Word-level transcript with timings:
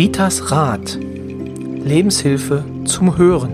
Ritas 0.00 0.50
Rat. 0.50 0.94
Lebenshilfe 0.94 2.64
zum 2.86 3.18
Hören. 3.18 3.52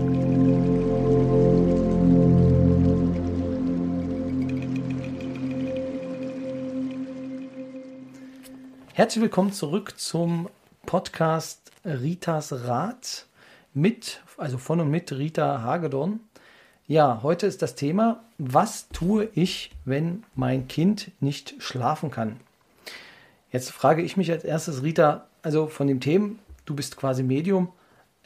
Herzlich 8.93 9.21
willkommen 9.21 9.51
zurück 9.51 9.95
zum 9.97 10.47
Podcast 10.85 11.69
Ritas 11.83 12.53
Rat 12.65 13.25
mit, 13.73 14.21
also 14.37 14.57
von 14.57 14.79
und 14.79 14.89
mit 14.89 15.11
Rita 15.11 15.63
Hagedorn. 15.63 16.21
Ja, 16.87 17.19
heute 17.23 17.45
ist 17.45 17.61
das 17.61 17.75
Thema, 17.75 18.23
was 18.37 18.87
tue 18.87 19.27
ich, 19.33 19.71
wenn 19.83 20.23
mein 20.33 20.69
Kind 20.69 21.11
nicht 21.19 21.55
schlafen 21.61 22.09
kann? 22.09 22.39
Jetzt 23.51 23.71
frage 23.71 24.01
ich 24.01 24.15
mich 24.15 24.31
als 24.31 24.45
erstes, 24.45 24.81
Rita, 24.81 25.27
also 25.41 25.67
von 25.67 25.87
dem 25.87 25.99
Themen, 25.99 26.39
du 26.65 26.75
bist 26.75 26.97
quasi 26.97 27.23
Medium, 27.23 27.69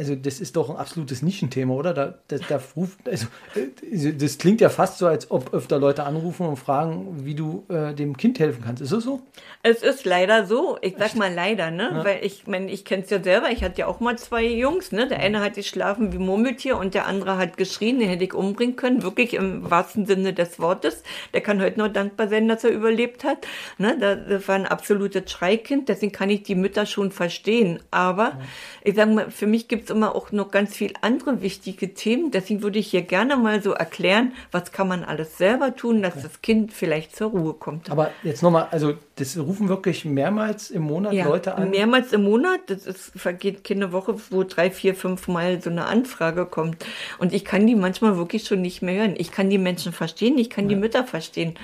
also 0.02 0.16
das 0.16 0.40
ist 0.40 0.56
doch 0.56 0.72
ein 0.72 0.78
absolutes 0.78 1.22
Nischenthema, 1.22 1.76
oder? 1.76 1.94
Da, 1.94 2.16
da, 2.28 2.38
da 2.50 2.60
ruft, 2.76 3.08
also, 3.08 3.28
äh, 3.54 4.14
das 4.14 4.40
klingt 4.40 4.60
ja 4.60 4.70
fast 4.70 4.98
so, 4.98 5.06
als 5.06 5.30
ob 5.30 5.54
öfter 5.54 5.78
Leute 5.78 6.06
anrufen 6.06 6.48
und 6.48 6.58
fragen, 6.58 7.24
wie 7.24 7.36
du 7.36 7.66
äh, 7.70 7.94
dem 7.94 8.18
Kind 8.18 8.40
helfen 8.40 8.64
kannst. 8.66 8.82
Ist 8.82 8.92
das 8.92 9.04
so? 9.04 9.22
Es 9.62 9.84
ist 9.84 10.04
leider 10.06 10.48
so. 10.48 10.80
Ich 10.82 10.96
sag 10.98 11.16
mal 11.16 11.32
leider, 11.32 11.70
ne? 11.70 11.92
Ja. 11.94 12.04
Weil 12.04 12.26
ich 12.26 12.48
meine, 12.48 12.72
ich 12.72 12.84
kenne 12.84 13.04
es 13.04 13.12
ja 13.12 13.22
selber. 13.22 13.52
Ich 13.52 13.64
hatte 13.64 13.82
ja 13.82 13.86
auch 13.86 14.00
mal 14.00 14.18
zwei 14.18 14.44
Jungs, 14.44 14.92
ne? 14.92 15.08
Der 15.08 15.20
eine 15.20 15.40
hat 15.40 15.54
geschlafen 15.54 16.12
wie 16.14 16.18
Murmeltier 16.18 16.78
und 16.78 16.96
der 16.96 17.06
andere 17.06 17.38
hat 17.38 17.58
geschrien. 17.58 18.00
Den 18.00 18.10
hätte 18.10 18.24
ich 18.24 18.34
umbringen 18.34 18.76
können. 18.78 19.04
Wirklich 19.04 19.36
im 19.36 19.70
wahrsten 19.70 20.08
Sinne 20.08 20.34
des 20.34 20.60
Wortes. 20.60 21.04
Der 21.36 21.42
kann 21.42 21.62
heute 21.62 21.78
nur 21.78 21.90
dankbar 21.90 22.28
sein, 22.28 22.48
dass 22.48 22.64
er 22.64 22.72
überlebt 22.72 23.24
hat. 23.24 23.46
Ne? 23.78 24.00
Das 24.00 24.48
war 24.48 24.56
ein 24.56 24.66
absolutes 24.66 25.30
Schreikind. 25.30 25.90
Deswegen 25.90 26.12
kann 26.12 26.32
ich 26.32 26.42
die 26.42 26.56
Mütter 26.56 26.88
schon 26.88 27.12
verstehen. 27.12 27.80
Aber 27.92 28.24
ja. 28.24 28.40
ich 28.84 28.96
sag 28.96 29.14
mal, 29.14 29.30
für 29.30 29.46
mich 29.46 29.68
gibt 29.68 29.84
es 29.84 29.91
immer 29.92 30.16
auch 30.16 30.32
noch 30.32 30.50
ganz 30.50 30.76
viel 30.76 30.94
andere 31.02 31.42
wichtige 31.42 31.94
Themen. 31.94 32.32
Deswegen 32.32 32.64
würde 32.64 32.80
ich 32.80 32.88
hier 32.88 33.04
gerne 33.04 33.38
mal 33.38 33.62
so 33.62 33.74
erklären, 33.74 34.34
was 34.52 34.72
kann 34.72 34.88
man 34.88 35.04
alles 35.04 35.38
selber 35.38 35.76
tun, 35.76 36.02
dass 36.02 36.14
okay. 36.14 36.24
das 36.24 36.42
Kind 36.42 36.74
vielleicht 36.74 37.16
zur 37.16 37.30
Ruhe 37.32 37.54
kommt. 37.54 37.92
Aber 37.92 38.12
jetzt 38.24 38.42
nochmal, 38.42 38.68
also 38.72 38.94
das 39.16 39.38
rufen 39.38 39.70
wirklich 39.70 40.06
mehrmals 40.06 40.72
im 40.72 40.84
Monat 40.84 41.14
ja, 41.14 41.26
Leute 41.26 41.56
an? 41.56 41.70
mehrmals 41.70 42.14
im 42.14 42.24
Monat. 42.24 42.62
Das 42.68 42.86
ist, 42.86 43.12
vergeht 43.16 43.64
keine 43.64 43.92
Woche, 43.92 44.16
wo 44.32 44.44
drei, 44.44 44.72
vier, 44.72 44.96
fünf 44.96 45.28
Mal 45.28 45.62
so 45.62 45.70
eine 45.70 45.86
Anfrage 45.86 46.46
kommt. 46.46 46.86
Und 47.20 47.34
ich 47.34 47.46
kann 47.46 47.68
die 47.68 47.76
manchmal 47.76 48.18
wirklich 48.18 48.46
schon 48.46 48.62
nicht 48.62 48.82
mehr 48.82 49.02
hören. 49.02 49.16
Ich 49.18 49.32
kann 49.32 49.50
die 49.50 49.58
Menschen 49.58 49.94
verstehen, 49.94 50.38
ich 50.38 50.50
kann 50.50 50.66
ja. 50.66 50.70
die 50.70 50.76
Mütter 50.78 51.04
verstehen. 51.04 51.56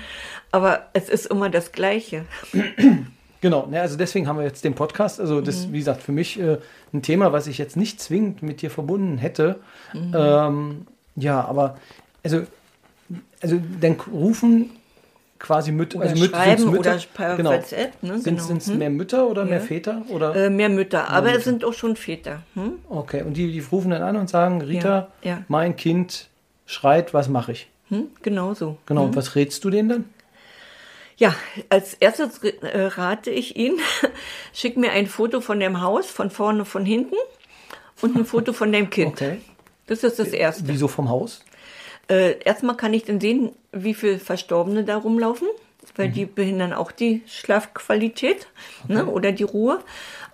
Aber 0.52 0.86
es 0.92 1.08
ist 1.08 1.26
immer 1.26 1.50
das 1.50 1.72
Gleiche. 1.72 2.24
Genau, 3.40 3.66
ne, 3.66 3.80
also 3.80 3.96
deswegen 3.96 4.26
haben 4.26 4.38
wir 4.38 4.44
jetzt 4.44 4.64
den 4.64 4.74
Podcast. 4.74 5.20
Also 5.20 5.40
das, 5.40 5.66
mhm. 5.66 5.72
wie 5.72 5.78
gesagt, 5.78 6.02
für 6.02 6.12
mich 6.12 6.40
äh, 6.40 6.58
ein 6.92 7.02
Thema, 7.02 7.32
was 7.32 7.46
ich 7.46 7.58
jetzt 7.58 7.76
nicht 7.76 8.00
zwingend 8.00 8.42
mit 8.42 8.62
dir 8.62 8.70
verbunden 8.70 9.18
hätte. 9.18 9.60
Mhm. 9.92 10.14
Ähm, 10.16 10.86
ja, 11.16 11.44
aber 11.44 11.76
also, 12.24 12.42
also 13.40 13.60
dann 13.80 13.96
rufen 14.12 14.70
quasi 15.38 15.72
Mütter, 15.72 16.00
also 16.00 16.16
Müt 16.16 16.30
schreiben 16.30 16.70
Mütter, 16.70 16.94
oder 16.94 17.00
per 17.14 17.36
genau. 17.36 17.50
WhatsApp. 17.50 18.02
Ne? 18.02 18.18
Sind 18.18 18.40
es 18.40 18.48
genau. 18.48 18.60
hm? 18.60 18.78
mehr 18.78 18.90
Mütter 18.90 19.28
oder 19.28 19.42
ja. 19.44 19.50
mehr 19.50 19.60
Väter? 19.60 20.02
Oder? 20.08 20.34
Äh, 20.34 20.50
mehr 20.50 20.68
Mütter, 20.68 21.08
aber 21.08 21.26
Mütter. 21.26 21.38
es 21.38 21.44
sind 21.44 21.64
auch 21.64 21.72
schon 21.72 21.96
Väter. 21.96 22.42
Hm? 22.54 22.74
Okay, 22.88 23.22
und 23.22 23.36
die, 23.36 23.52
die 23.52 23.60
rufen 23.60 23.90
dann 23.90 24.02
an 24.02 24.16
und 24.16 24.28
sagen, 24.28 24.60
Rita, 24.62 25.08
ja. 25.22 25.30
Ja. 25.30 25.42
mein 25.48 25.76
Kind 25.76 26.28
schreit, 26.66 27.14
was 27.14 27.28
mache 27.28 27.52
ich? 27.52 27.68
Hm? 27.88 28.08
Genau 28.22 28.54
so. 28.54 28.78
Genau, 28.86 29.04
und 29.04 29.10
hm? 29.10 29.16
was 29.16 29.34
rätst 29.36 29.64
du 29.64 29.70
denen 29.70 29.88
dann? 29.88 30.04
Ja, 31.18 31.34
als 31.68 31.94
erstes 31.94 32.38
äh, 32.44 32.80
rate 32.80 33.30
ich 33.30 33.56
Ihnen, 33.56 33.80
schick 34.52 34.76
mir 34.76 34.92
ein 34.92 35.08
Foto 35.08 35.40
von 35.40 35.58
dem 35.58 35.82
Haus, 35.82 36.06
von 36.06 36.30
vorne, 36.30 36.64
von 36.64 36.84
hinten 36.84 37.16
und 38.00 38.16
ein 38.16 38.24
Foto 38.24 38.52
von 38.52 38.70
dem 38.70 38.88
Kind. 38.88 39.14
Okay. 39.14 39.40
Das 39.88 40.04
ist 40.04 40.20
das 40.20 40.28
Erste. 40.28 40.68
Wieso 40.68 40.86
vom 40.86 41.08
Haus? 41.08 41.44
Äh, 42.08 42.40
erstmal 42.44 42.76
kann 42.76 42.94
ich 42.94 43.04
dann 43.04 43.20
sehen, 43.20 43.50
wie 43.72 43.94
viele 43.94 44.20
Verstorbene 44.20 44.84
da 44.84 44.96
rumlaufen, 44.96 45.48
weil 45.96 46.08
mhm. 46.08 46.12
die 46.12 46.26
behindern 46.26 46.72
auch 46.72 46.92
die 46.92 47.22
Schlafqualität 47.26 48.46
okay. 48.84 48.94
ne, 48.94 49.06
oder 49.06 49.32
die 49.32 49.42
Ruhe. 49.42 49.80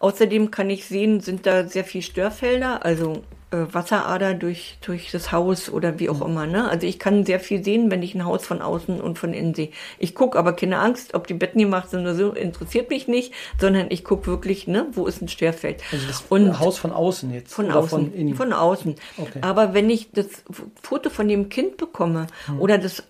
Außerdem 0.01 0.51
kann 0.51 0.69
ich 0.69 0.85
sehen, 0.85 1.21
sind 1.21 1.47
da 1.47 1.67
sehr 1.67 1.85
viele 1.85 2.03
Störfelder, 2.03 2.85
also 2.85 3.13
äh, 3.15 3.34
Wasserader 3.73 4.35
durch, 4.35 4.79
durch 4.81 5.11
das 5.11 5.33
Haus 5.33 5.71
oder 5.71 5.99
wie 5.99 6.09
auch 6.09 6.21
immer. 6.21 6.47
Ne? 6.47 6.69
Also 6.69 6.87
ich 6.87 6.99
kann 6.99 7.25
sehr 7.25 7.41
viel 7.41 7.65
sehen, 7.65 7.91
wenn 7.91 8.03
ich 8.03 8.15
ein 8.15 8.25
Haus 8.25 8.47
von 8.47 8.63
außen 8.63 9.01
und 9.01 9.19
von 9.19 9.33
innen 9.33 9.55
sehe. 9.55 9.71
Ich 9.99 10.15
gucke 10.15 10.39
aber 10.39 10.55
keine 10.55 10.79
Angst, 10.79 11.15
ob 11.15 11.27
die 11.27 11.35
Betten 11.35 11.61
gemacht 11.61 11.91
sind 11.91 12.01
oder 12.01 12.15
so, 12.15 12.33
interessiert 12.33 12.91
mich 12.91 13.09
nicht, 13.09 13.33
sondern 13.61 13.87
ich 13.91 14.05
gucke 14.05 14.27
wirklich, 14.27 14.67
ne, 14.67 14.87
wo 14.93 15.07
ist 15.07 15.23
ein 15.23 15.29
Störfeld. 15.29 15.83
Also 15.93 16.07
das 16.07 16.25
und 16.29 16.59
Haus 16.61 16.79
von 16.79 16.93
außen 16.93 17.33
jetzt? 17.33 17.55
Von 17.55 17.71
außen. 17.71 17.89
Von, 17.89 18.13
innen? 18.13 18.35
von 18.35 18.53
außen. 18.53 18.95
Okay. 19.17 19.39
Aber 19.41 19.75
wenn 19.75 19.91
ich 19.91 20.11
das 20.13 20.27
Foto 20.83 21.11
von 21.11 21.29
dem 21.29 21.49
Kind 21.49 21.77
bekomme 21.77 22.27
hm. 22.47 22.61
oder 22.61 22.79
das 22.79 23.03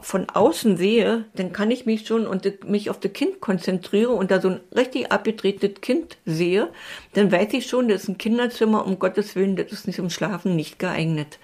von 0.00 0.28
außen 0.28 0.76
sehe, 0.76 1.24
dann 1.34 1.52
kann 1.52 1.70
ich 1.70 1.86
mich 1.86 2.06
schon 2.06 2.26
und 2.26 2.68
mich 2.68 2.90
auf 2.90 2.98
das 2.98 3.12
Kind 3.12 3.40
konzentriere 3.40 4.10
und 4.10 4.30
da 4.30 4.40
so 4.40 4.48
ein 4.48 4.60
richtig 4.74 5.12
abgedrehtes 5.12 5.80
Kind 5.80 6.16
sehe, 6.26 6.68
dann 7.12 7.30
weiß 7.30 7.52
ich 7.52 7.66
schon, 7.66 7.88
das 7.88 8.02
ist 8.02 8.08
ein 8.08 8.18
Kinderzimmer, 8.18 8.84
um 8.86 8.98
Gottes 8.98 9.36
Willen, 9.36 9.56
das 9.56 9.70
ist 9.70 9.86
nicht 9.86 9.96
zum 9.96 10.10
Schlafen 10.10 10.56
nicht 10.56 10.78
geeignet. 10.78 11.38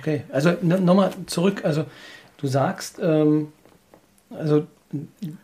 Okay, 0.00 0.22
also 0.30 0.52
nochmal 0.62 1.12
zurück, 1.26 1.64
also 1.64 1.84
du 2.36 2.46
sagst, 2.46 2.98
ähm, 3.02 3.52
also 4.30 4.66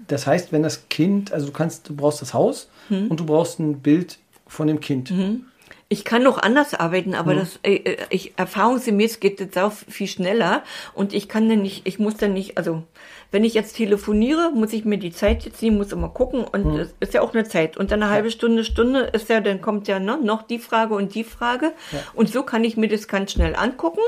das 0.06 0.26
heißt, 0.26 0.52
wenn 0.52 0.62
das 0.62 0.88
Kind, 0.88 1.32
also 1.32 1.46
du 1.46 1.52
kannst, 1.52 1.88
du 1.88 1.96
brauchst 1.96 2.20
das 2.22 2.34
Haus 2.34 2.68
hm. 2.88 3.08
und 3.08 3.20
du 3.20 3.26
brauchst 3.26 3.58
ein 3.58 3.80
Bild 3.80 4.18
von 4.46 4.66
dem 4.66 4.80
Kind. 4.80 5.10
Mhm. 5.10 5.46
Ich 5.88 6.04
kann 6.04 6.24
noch 6.24 6.38
anders 6.38 6.74
arbeiten, 6.74 7.14
aber 7.14 7.34
mhm. 7.34 7.38
das, 7.38 7.60
äh, 7.62 7.96
ich, 8.10 8.32
erfahrungsgemäß 8.36 9.20
geht 9.20 9.40
das 9.40 9.62
auch 9.62 9.72
viel 9.72 10.08
schneller 10.08 10.64
und 10.94 11.14
ich 11.14 11.28
kann 11.28 11.48
dann 11.48 11.62
nicht, 11.62 11.86
ich 11.86 11.98
muss 11.98 12.16
dann 12.16 12.32
nicht, 12.32 12.58
also 12.58 12.82
wenn 13.30 13.44
ich 13.44 13.54
jetzt 13.54 13.76
telefoniere, 13.76 14.50
muss 14.54 14.72
ich 14.72 14.84
mir 14.84 14.98
die 14.98 15.12
Zeit 15.12 15.44
jetzt 15.44 15.62
nehmen, 15.62 15.76
muss 15.78 15.92
immer 15.92 16.08
gucken 16.08 16.44
und 16.44 16.64
hm. 16.64 16.76
es 16.80 16.94
ist 17.00 17.14
ja 17.14 17.22
auch 17.22 17.34
eine 17.34 17.44
Zeit. 17.44 17.76
Und 17.76 17.90
dann 17.90 18.02
eine 18.02 18.12
halbe 18.12 18.30
Stunde, 18.30 18.64
Stunde 18.64 19.00
ist 19.12 19.28
ja, 19.28 19.40
dann 19.40 19.60
kommt 19.60 19.88
ja 19.88 19.98
ne, 19.98 20.18
noch 20.22 20.42
die 20.42 20.58
Frage 20.58 20.94
und 20.94 21.14
die 21.14 21.24
Frage. 21.24 21.72
Ja. 21.92 21.98
Und 22.14 22.28
so 22.28 22.42
kann 22.42 22.64
ich 22.64 22.76
mir 22.76 22.88
das 22.88 23.08
ganz 23.08 23.32
schnell 23.32 23.56
angucken 23.56 24.00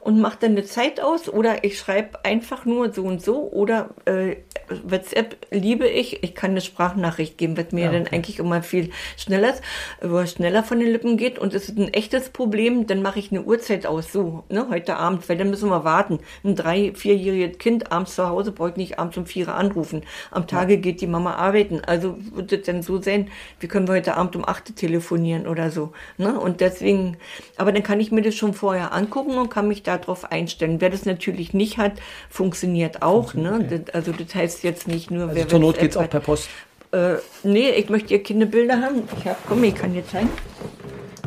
und 0.00 0.20
mache 0.20 0.38
dann 0.40 0.52
eine 0.52 0.64
Zeit 0.64 1.00
aus 1.00 1.28
oder 1.28 1.64
ich 1.64 1.78
schreibe 1.78 2.24
einfach 2.24 2.64
nur 2.64 2.92
so 2.92 3.04
und 3.04 3.22
so 3.22 3.50
oder 3.50 3.90
äh, 4.04 4.36
WhatsApp 4.84 5.36
liebe 5.50 5.88
ich. 5.88 6.22
Ich 6.22 6.34
kann 6.34 6.52
eine 6.52 6.60
Sprachnachricht 6.60 7.38
geben, 7.38 7.56
was 7.56 7.72
mir 7.72 7.84
ja, 7.84 7.88
okay. 7.88 8.04
dann 8.04 8.12
eigentlich 8.12 8.38
immer 8.38 8.62
viel 8.62 8.90
schneller, 9.16 9.54
wo 10.00 10.24
schneller 10.26 10.62
von 10.62 10.80
den 10.80 10.90
Lippen 10.90 11.16
geht 11.16 11.38
und 11.38 11.54
es 11.54 11.68
ist 11.68 11.78
ein 11.78 11.92
echtes 11.92 12.30
Problem, 12.30 12.86
dann 12.86 13.02
mache 13.02 13.18
ich 13.18 13.30
eine 13.30 13.42
Uhrzeit 13.42 13.86
aus, 13.86 14.12
so, 14.12 14.44
ne, 14.48 14.66
heute 14.70 14.96
Abend, 14.96 15.28
weil 15.28 15.36
dann 15.36 15.50
müssen 15.50 15.68
wir 15.68 15.84
warten. 15.84 16.20
Ein 16.44 16.56
drei-, 16.56 16.92
vierjähriges 16.94 17.58
Kind 17.58 17.92
abends 17.92 18.14
zu 18.14 18.28
Hause 18.28 18.52
brauche 18.72 18.80
nicht 18.80 18.98
abends 18.98 19.16
um 19.16 19.26
vier 19.26 19.48
anrufen. 19.48 20.02
Am 20.30 20.46
Tage 20.46 20.78
geht 20.78 21.00
die 21.00 21.06
Mama 21.06 21.34
arbeiten. 21.34 21.80
Also 21.84 22.16
wird 22.34 22.52
es 22.52 22.62
dann 22.66 22.82
so 22.82 23.00
sein, 23.00 23.28
wie 23.60 23.68
können 23.68 23.86
wir 23.86 23.94
heute 23.94 24.16
Abend 24.16 24.36
um 24.36 24.46
acht 24.46 24.74
telefonieren 24.76 25.46
oder 25.46 25.70
so. 25.70 25.92
Ne? 26.18 26.38
Und 26.38 26.60
deswegen, 26.60 27.16
aber 27.56 27.72
dann 27.72 27.82
kann 27.82 28.00
ich 28.00 28.12
mir 28.12 28.22
das 28.22 28.34
schon 28.34 28.54
vorher 28.54 28.92
angucken 28.92 29.36
und 29.36 29.50
kann 29.50 29.68
mich 29.68 29.82
darauf 29.82 30.30
einstellen. 30.30 30.80
Wer 30.80 30.90
das 30.90 31.04
natürlich 31.04 31.54
nicht 31.54 31.78
hat, 31.78 31.92
funktioniert 32.30 33.02
auch. 33.02 33.34
Ne? 33.34 33.62
Okay. 33.64 33.80
Das, 33.84 33.94
also 33.94 34.12
das 34.12 34.34
heißt 34.34 34.64
jetzt 34.64 34.88
nicht 34.88 35.10
nur, 35.10 35.24
also 35.24 35.34
wer 35.34 35.48
zur 35.48 35.58
Not 35.58 35.78
geht 35.78 35.90
es 35.92 35.96
auch 35.96 36.08
per 36.08 36.20
Post. 36.20 36.48
Äh, 36.92 37.14
nee, 37.42 37.70
ich 37.70 37.88
möchte 37.88 38.12
ihr 38.14 38.22
Kinderbilder 38.22 38.80
haben. 38.80 39.02
Ich 39.18 39.26
hab, 39.26 39.46
komm, 39.46 39.64
ich 39.64 39.74
kann 39.74 39.94
dir 39.94 40.06
zeigen. 40.06 40.30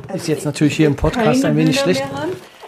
Also 0.08 0.18
ist 0.18 0.28
jetzt 0.28 0.46
natürlich 0.46 0.76
hier 0.76 0.88
im 0.88 0.96
Podcast 0.96 1.44
ein 1.46 1.58
wenig 1.58 1.80
schlecht. 1.80 2.04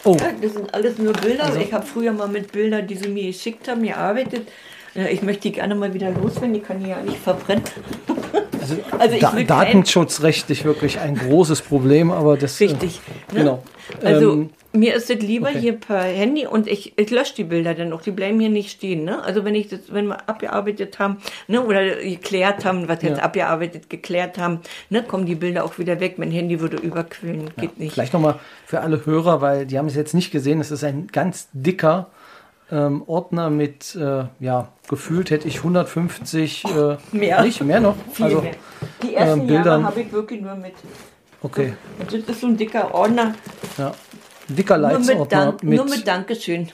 Oh. 0.04 0.16
Ja, 0.20 0.32
das 0.42 0.54
sind 0.54 0.74
alles 0.74 0.98
nur 0.98 1.14
Bilder. 1.14 1.46
Also. 1.46 1.60
Ich 1.60 1.74
habe 1.74 1.86
früher 1.86 2.12
mal 2.12 2.28
mit 2.28 2.52
Bildern, 2.52 2.88
die 2.88 2.96
sie 2.96 3.10
mir 3.10 3.28
geschickt 3.28 3.68
haben, 3.68 3.84
gearbeitet. 3.84 4.48
Ich 4.96 5.22
möchte 5.22 5.44
die 5.44 5.52
gerne 5.52 5.76
mal 5.76 5.94
wieder 5.94 6.10
loswerden, 6.10 6.54
die 6.54 6.60
kann 6.60 6.82
ich 6.82 6.88
ja 6.88 7.02
nicht 7.02 7.20
verbrennen. 7.20 7.64
Also, 8.72 9.16
also 9.16 9.18
da, 9.20 9.44
datenschutzrechtlich 9.44 10.66
wirklich 10.66 11.00
ein 11.00 11.16
großes 11.16 11.62
Problem, 11.62 12.12
aber 12.12 12.38
das. 12.38 12.60
Äh, 12.60 12.66
Richtig. 12.66 13.02
Äh, 13.32 13.34
ne? 13.34 13.40
Genau. 13.40 13.64
Also 14.04 14.34
ähm, 14.34 14.50
mir 14.74 14.96
ist 14.96 15.10
es 15.10 15.20
lieber 15.22 15.50
okay. 15.50 15.60
hier 15.60 15.74
per 15.74 16.02
Handy 16.04 16.46
und 16.46 16.68
ich, 16.68 16.98
ich 16.98 17.10
lösche 17.10 17.36
die 17.36 17.44
Bilder 17.44 17.74
dann 17.74 17.94
auch, 17.94 18.02
die 18.02 18.12
bleiben 18.12 18.40
hier 18.40 18.50
nicht 18.50 18.72
stehen. 18.72 19.06
Ne? 19.06 19.24
Also 19.24 19.46
wenn 19.46 19.56
ich 19.56 19.70
das, 19.70 19.80
wenn 19.90 20.08
wir 20.08 20.30
abgearbeitet 20.30 21.00
haben, 21.00 21.18
ne, 21.48 21.66
oder 21.66 21.96
geklärt 21.96 22.66
haben, 22.66 22.88
was 22.88 23.02
jetzt 23.02 23.18
ja. 23.18 23.24
abgearbeitet, 23.24 23.90
geklärt 23.90 24.38
haben, 24.38 24.60
ne, 24.90 25.04
kommen 25.04 25.26
die 25.26 25.36
Bilder 25.36 25.64
auch 25.64 25.78
wieder 25.80 26.00
weg. 26.00 26.18
Mein 26.18 26.32
Handy 26.32 26.60
würde 26.60 26.78
überquillen, 26.78 27.50
geht 27.58 27.72
ja, 27.78 27.84
nicht. 27.84 27.94
Vielleicht 27.94 28.14
nochmal 28.14 28.40
für 28.66 28.82
alle 28.82 29.06
Hörer, 29.06 29.42
weil 29.42 29.66
die 29.66 29.78
haben 29.78 29.88
es 29.88 29.96
jetzt 29.96 30.14
nicht 30.14 30.32
gesehen, 30.32 30.60
es 30.60 30.72
ist 30.72 30.84
ein 30.84 31.08
ganz 31.08 31.48
dicker 31.54 32.12
ähm, 32.72 33.04
Ordner 33.08 33.50
mit, 33.50 33.96
äh, 33.96 34.26
ja, 34.40 34.70
gefühlt 34.88 35.32
hätte 35.32 35.48
ich 35.48 35.58
150, 35.58 36.66
äh, 36.66 36.98
mehr. 37.12 37.42
nicht, 37.42 37.64
mehr 37.64 37.80
noch. 37.80 37.96
Viel 38.12 38.26
also, 38.26 38.42
mehr. 38.42 38.52
Die 39.04 39.16
ersten 39.16 39.42
ähm, 39.42 39.48
Bildern 39.48 39.86
habe 39.86 40.02
ich 40.02 40.12
wirklich 40.12 40.42
nur 40.42 40.56
mit. 40.56 40.74
Okay. 41.42 41.74
Und 42.00 42.12
das 42.12 42.20
ist 42.20 42.42
so 42.42 42.48
ein 42.48 42.58
dicker 42.58 42.94
Ordner. 42.94 43.36
Ja. 43.78 43.94
Dicker 44.50 44.78
Leitsordner. 44.78 45.46
Nur 45.46 45.54
mit, 45.54 45.64
mit, 45.64 45.78
nur 45.78 45.90
mit 45.90 46.08
Dankeschön. 46.08 46.70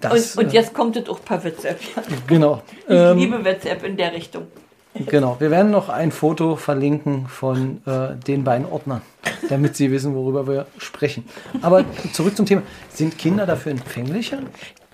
Das, 0.00 0.36
und, 0.36 0.44
und, 0.44 0.52
äh, 0.52 0.56
jetzt 0.56 0.72
kommt 0.72 0.96
es 0.96 1.08
auch 1.08 1.22
per 1.24 1.42
WhatsApp. 1.42 1.80
Genau. 2.26 2.62
Ich 2.86 2.94
ähm, 2.94 3.18
liebe 3.18 3.44
WhatsApp 3.44 3.84
in 3.84 3.96
der 3.96 4.12
Richtung. 4.12 4.46
Genau, 4.94 5.36
wir 5.38 5.50
werden 5.50 5.70
noch 5.70 5.88
ein 5.88 6.10
Foto 6.10 6.56
verlinken 6.56 7.26
von 7.28 7.80
äh, 7.86 8.16
den 8.16 8.42
beiden 8.42 8.66
Ordnern, 8.66 9.02
damit 9.48 9.76
Sie 9.76 9.90
wissen, 9.92 10.14
worüber 10.14 10.46
wir 10.48 10.66
sprechen. 10.78 11.24
Aber 11.62 11.84
zurück 12.12 12.36
zum 12.36 12.46
Thema. 12.46 12.62
Sind 12.88 13.16
Kinder 13.16 13.46
dafür 13.46 13.72
empfänglicher? 13.72 14.38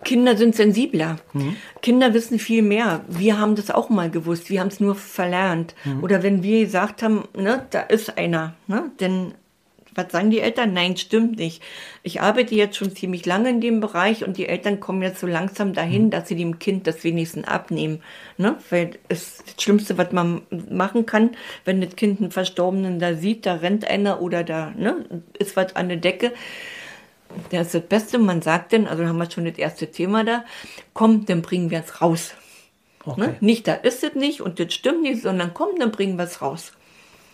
Kinder 0.05 0.37
sind 0.37 0.55
sensibler. 0.55 1.17
Mhm. 1.33 1.57
Kinder 1.83 2.15
wissen 2.15 2.39
viel 2.39 2.63
mehr. 2.63 3.01
Wir 3.09 3.41
haben 3.41 3.57
das 3.57 3.71
auch 3.71 3.89
mal 3.89 4.11
gewusst. 4.11 4.51
Wir 4.51 4.61
haben 4.61 4.69
es 4.69 4.81
nur 4.81 4.95
verlernt. 4.95 5.75
Mhm. 5.85 6.05
Oder 6.05 6.23
wenn 6.23 6.43
wir 6.43 6.65
gesagt 6.65 7.03
haben, 7.03 7.25
ne, 7.37 7.67
da 7.71 7.81
ist 7.81 8.17
einer, 8.19 8.55
ne, 8.67 8.91
denn 9.01 9.35
was 9.97 10.13
sagen 10.13 10.31
die 10.31 10.41
Eltern? 10.41 10.73
Nein, 10.73 10.97
stimmt 10.97 11.39
nicht. 11.39 11.63
Ich 12.03 12.21
arbeite 12.21 12.55
jetzt 12.55 12.77
schon 12.77 12.95
ziemlich 12.95 13.27
lange 13.27 13.51
in 13.51 13.61
dem 13.61 13.81
Bereich 13.81 14.25
und 14.25 14.37
die 14.37 14.49
Eltern 14.49 14.81
kommen 14.81 15.03
jetzt 15.03 15.21
so 15.21 15.27
langsam 15.27 15.73
dahin, 15.73 16.07
mhm. 16.07 16.11
dass 16.11 16.29
sie 16.29 16.37
dem 16.37 16.59
Kind 16.59 16.87
das 16.87 17.03
wenigstens 17.05 17.49
abnehmen. 17.49 18.03
Ne? 18.37 18.57
Weil 18.71 18.99
es 19.09 19.43
das 19.45 19.63
Schlimmste, 19.63 19.99
was 19.99 20.13
man 20.13 20.43
machen 20.71 21.07
kann, 21.07 21.31
wenn 21.65 21.81
das 21.81 21.97
Kind 21.97 22.21
einen 22.21 22.31
Verstorbenen 22.31 22.99
da 22.99 23.15
sieht, 23.15 23.47
da 23.47 23.55
rennt 23.55 23.89
einer 23.89 24.21
oder 24.21 24.45
da 24.45 24.73
ne, 24.77 25.05
ist 25.39 25.57
was 25.57 25.75
an 25.75 25.89
der 25.89 25.99
Decke. 25.99 26.33
Das 27.51 27.67
ist 27.67 27.75
das 27.75 27.83
Beste, 27.83 28.19
man 28.19 28.43
sagt 28.43 28.73
denn, 28.73 28.87
also 28.87 29.05
haben 29.05 29.19
wir 29.19 29.31
schon 29.31 29.45
das 29.45 29.59
erste 29.59 29.91
Thema 29.91 30.25
da, 30.25 30.45
komm, 30.95 31.27
dann 31.27 31.43
bringen 31.43 31.71
wir 31.71 31.81
es 31.81 32.01
raus. 32.01 32.35
Ne? 33.05 33.13
Okay. 33.13 33.21
Ne? 33.21 33.37
Nicht, 33.41 33.69
da 33.69 33.75
ist 33.75 34.03
es 34.05 34.15
nicht 34.15 34.41
und 34.41 34.59
das 34.59 34.73
stimmt 34.73 35.03
nicht, 35.03 35.23
sondern 35.23 35.55
komm, 35.55 35.79
dann 35.79 35.93
bringen 35.93 36.17
wir 36.17 36.25
es 36.25 36.43
raus. 36.43 36.73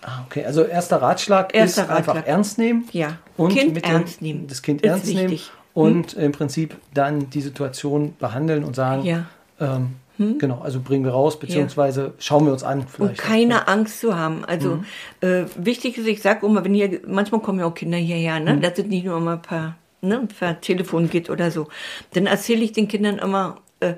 Ah, 0.02 0.25
okay, 0.26 0.44
also 0.44 0.64
erster 0.64 1.00
Ratschlag 1.00 1.54
erster 1.54 1.82
ist 1.82 1.88
Ratschlag. 1.88 2.16
einfach 2.16 2.26
ernst 2.26 2.58
nehmen. 2.58 2.88
Ja, 2.93 3.19
und 3.37 3.54
kind 3.54 3.75
mit 3.75 3.84
ernst 3.84 4.20
dem, 4.20 4.26
nehmen. 4.26 4.46
Das 4.49 4.62
Kind 4.62 4.82
ist 4.82 4.88
ernst 4.88 5.06
wichtig. 5.06 5.28
nehmen 5.28 5.40
und 5.75 6.12
hm? 6.12 6.20
im 6.20 6.32
Prinzip 6.32 6.76
dann 6.93 7.31
die 7.31 7.40
Situation 7.40 8.14
behandeln 8.19 8.64
und 8.64 8.75
sagen, 8.75 9.04
ja. 9.04 9.26
ähm, 9.60 9.94
hm? 10.16 10.38
genau, 10.38 10.60
also 10.60 10.81
bringen 10.81 11.04
wir 11.04 11.12
raus, 11.12 11.38
beziehungsweise 11.38 12.02
ja. 12.02 12.12
schauen 12.19 12.46
wir 12.46 12.52
uns 12.52 12.64
an. 12.64 12.87
Vielleicht. 12.87 13.12
Und 13.12 13.19
keine 13.19 13.54
ja. 13.54 13.62
Angst 13.64 14.00
zu 14.00 14.16
haben. 14.16 14.44
Also 14.44 14.76
mhm. 14.76 14.84
äh, 15.20 15.44
wichtig 15.56 15.96
ist, 15.96 16.06
ich 16.06 16.20
sage 16.20 16.46
immer, 16.46 16.64
wenn 16.64 16.75
hier, 16.75 17.00
manchmal 17.06 17.40
kommen 17.40 17.60
ja 17.60 17.66
auch 17.66 17.75
Kinder 17.75 17.98
hierher, 17.98 18.40
ne? 18.40 18.55
Mhm. 18.55 18.60
Das 18.60 18.76
sind 18.76 18.90
nicht 18.90 19.05
nur 19.05 19.16
immer 19.16 19.34
ein 19.34 19.43
paar, 19.43 19.76
ne, 20.00 20.28
per 20.38 20.60
Telefon 20.60 21.08
geht 21.08 21.31
oder 21.31 21.50
so. 21.50 21.69
Dann 22.12 22.26
erzähle 22.26 22.62
ich 22.62 22.72
den 22.72 22.88
Kindern 22.88 23.19
immer, 23.19 23.58
äh, 23.81 23.94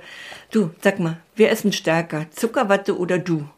du, 0.50 0.70
sag 0.82 1.00
mal, 1.00 1.16
wer 1.34 1.50
ist 1.50 1.64
denn 1.64 1.72
stärker, 1.72 2.30
Zuckerwatte 2.30 2.96
oder 2.98 3.18
du? 3.18 3.48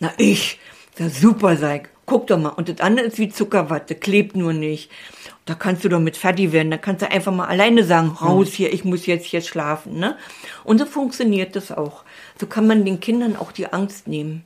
Na, 0.00 0.12
ich. 0.18 0.58
Ja, 0.98 1.08
super, 1.08 1.56
Seig 1.56 1.91
guck 2.12 2.26
doch 2.26 2.38
mal. 2.38 2.50
Und 2.50 2.68
das 2.68 2.80
andere 2.80 3.06
ist 3.06 3.18
wie 3.18 3.30
Zuckerwatte, 3.30 3.94
klebt 3.94 4.36
nur 4.36 4.52
nicht. 4.52 4.90
Da 5.46 5.54
kannst 5.54 5.82
du 5.82 5.88
doch 5.88 5.98
mit 5.98 6.18
fertig 6.18 6.52
werden. 6.52 6.70
Da 6.70 6.76
kannst 6.76 7.00
du 7.00 7.10
einfach 7.10 7.32
mal 7.32 7.46
alleine 7.46 7.84
sagen, 7.84 8.08
raus 8.08 8.48
hier, 8.52 8.70
ich 8.70 8.84
muss 8.84 9.06
jetzt 9.06 9.24
hier 9.24 9.40
schlafen. 9.40 9.98
Ne? 9.98 10.16
Und 10.62 10.76
so 10.78 10.84
funktioniert 10.84 11.56
das 11.56 11.72
auch. 11.72 12.04
So 12.38 12.46
kann 12.46 12.66
man 12.66 12.84
den 12.84 13.00
Kindern 13.00 13.34
auch 13.34 13.50
die 13.50 13.72
Angst 13.72 14.08
nehmen. 14.08 14.44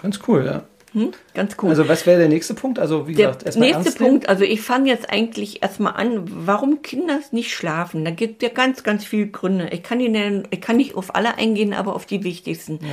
Ganz 0.00 0.20
cool, 0.28 0.46
ja. 0.46 0.62
Hm? 0.92 1.10
Ganz 1.34 1.56
cool. 1.60 1.70
Also 1.70 1.88
was 1.88 2.06
wäre 2.06 2.20
der 2.20 2.28
nächste 2.28 2.54
Punkt? 2.54 2.78
Also 2.78 3.08
wie 3.08 3.14
der 3.14 3.28
gesagt, 3.28 3.46
erstmal 3.46 3.72
nächste 3.72 3.98
Punkt, 3.98 4.28
also 4.28 4.44
ich 4.44 4.60
fange 4.60 4.88
jetzt 4.88 5.10
eigentlich 5.10 5.62
erstmal 5.62 5.94
an, 5.94 6.22
warum 6.46 6.82
Kinder 6.82 7.18
nicht 7.32 7.52
schlafen. 7.52 8.04
Da 8.04 8.12
gibt 8.12 8.42
es 8.42 8.48
ja 8.48 8.54
ganz, 8.54 8.84
ganz 8.84 9.04
viele 9.04 9.26
Gründe. 9.26 9.68
Ich 9.72 9.82
kann, 9.82 9.98
Ihnen, 9.98 10.46
ich 10.50 10.60
kann 10.60 10.76
nicht 10.76 10.94
auf 10.94 11.16
alle 11.16 11.36
eingehen, 11.36 11.74
aber 11.74 11.96
auf 11.96 12.06
die 12.06 12.22
wichtigsten. 12.22 12.78
Ja. 12.80 12.88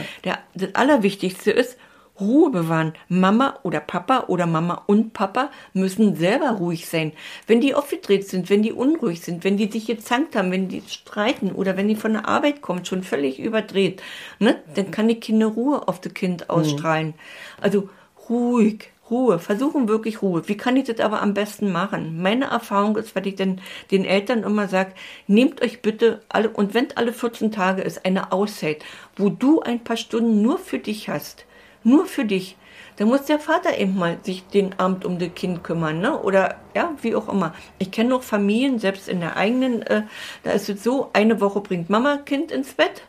Der, 0.55 0.67
das 0.67 0.75
Allerwichtigste 0.75 1.51
ist, 1.51 1.77
Ruhe 2.19 2.49
bewahren. 2.49 2.93
Mama 3.09 3.59
oder 3.63 3.79
Papa 3.79 4.25
oder 4.27 4.45
Mama 4.45 4.83
und 4.87 5.13
Papa 5.13 5.49
müssen 5.73 6.15
selber 6.15 6.51
ruhig 6.51 6.87
sein. 6.87 7.13
Wenn 7.45 7.61
die 7.61 7.75
aufgedreht 7.75 8.27
sind, 8.27 8.49
wenn 8.49 8.63
die 8.63 8.73
unruhig 8.73 9.21
sind, 9.21 9.43
wenn 9.43 9.57
die 9.57 9.71
sich 9.71 9.85
gezankt 9.85 10.35
haben, 10.35 10.51
wenn 10.51 10.67
die 10.67 10.81
streiten 10.87 11.51
oder 11.51 11.77
wenn 11.77 11.87
die 11.87 11.95
von 11.95 12.13
der 12.13 12.27
Arbeit 12.27 12.61
kommen, 12.61 12.85
schon 12.85 13.03
völlig 13.03 13.39
überdreht, 13.39 14.01
ne, 14.39 14.57
dann 14.75 14.91
kann 14.91 15.07
die 15.07 15.19
Kinder 15.19 15.47
Ruhe 15.47 15.87
auf 15.87 16.01
das 16.01 16.13
Kind 16.13 16.41
mhm. 16.41 16.49
ausstrahlen. 16.49 17.13
Also 17.61 17.89
ruhig, 18.29 18.91
Ruhe, 19.09 19.39
versuchen 19.39 19.87
wirklich 19.87 20.21
Ruhe. 20.21 20.47
Wie 20.47 20.57
kann 20.57 20.75
ich 20.75 20.85
das 20.85 20.99
aber 20.99 21.21
am 21.21 21.33
besten 21.33 21.71
machen? 21.71 22.21
Meine 22.21 22.45
Erfahrung 22.45 22.97
ist, 22.97 23.15
was 23.15 23.25
ich 23.25 23.35
denn 23.35 23.61
den 23.89 24.03
Eltern 24.03 24.43
immer 24.43 24.67
sage, 24.67 24.91
nehmt 25.27 25.61
euch 25.61 25.81
bitte 25.81 26.21
alle, 26.27 26.49
und 26.49 26.73
wenn 26.73 26.87
alle 26.95 27.13
14 27.13 27.51
Tage 27.51 27.83
ist, 27.83 28.05
eine 28.05 28.31
Auszeit, 28.31 28.83
wo 29.15 29.29
du 29.29 29.61
ein 29.61 29.83
paar 29.83 29.97
Stunden 29.97 30.41
nur 30.41 30.57
für 30.57 30.79
dich 30.79 31.07
hast 31.07 31.45
nur 31.83 32.05
für 32.05 32.25
dich. 32.25 32.57
Da 32.97 33.05
muss 33.05 33.25
der 33.25 33.39
Vater 33.39 33.77
eben 33.77 33.95
mal 33.95 34.17
sich 34.23 34.47
den 34.47 34.79
Abend 34.79 35.05
um 35.05 35.19
das 35.19 35.33
Kind 35.35 35.63
kümmern, 35.63 35.99
ne? 35.99 36.19
Oder 36.19 36.55
ja, 36.75 36.95
wie 37.01 37.15
auch 37.15 37.29
immer. 37.29 37.53
Ich 37.77 37.91
kenne 37.91 38.09
noch 38.09 38.23
Familien, 38.23 38.79
selbst 38.79 39.07
in 39.07 39.19
der 39.19 39.37
eigenen, 39.37 39.83
äh, 39.83 40.03
da 40.43 40.51
ist 40.51 40.67
es 40.67 40.83
so, 40.83 41.11
eine 41.13 41.39
Woche 41.39 41.61
bringt 41.61 41.89
Mama 41.91 42.17
Kind 42.17 42.51
ins 42.51 42.73
Bett. 42.73 43.03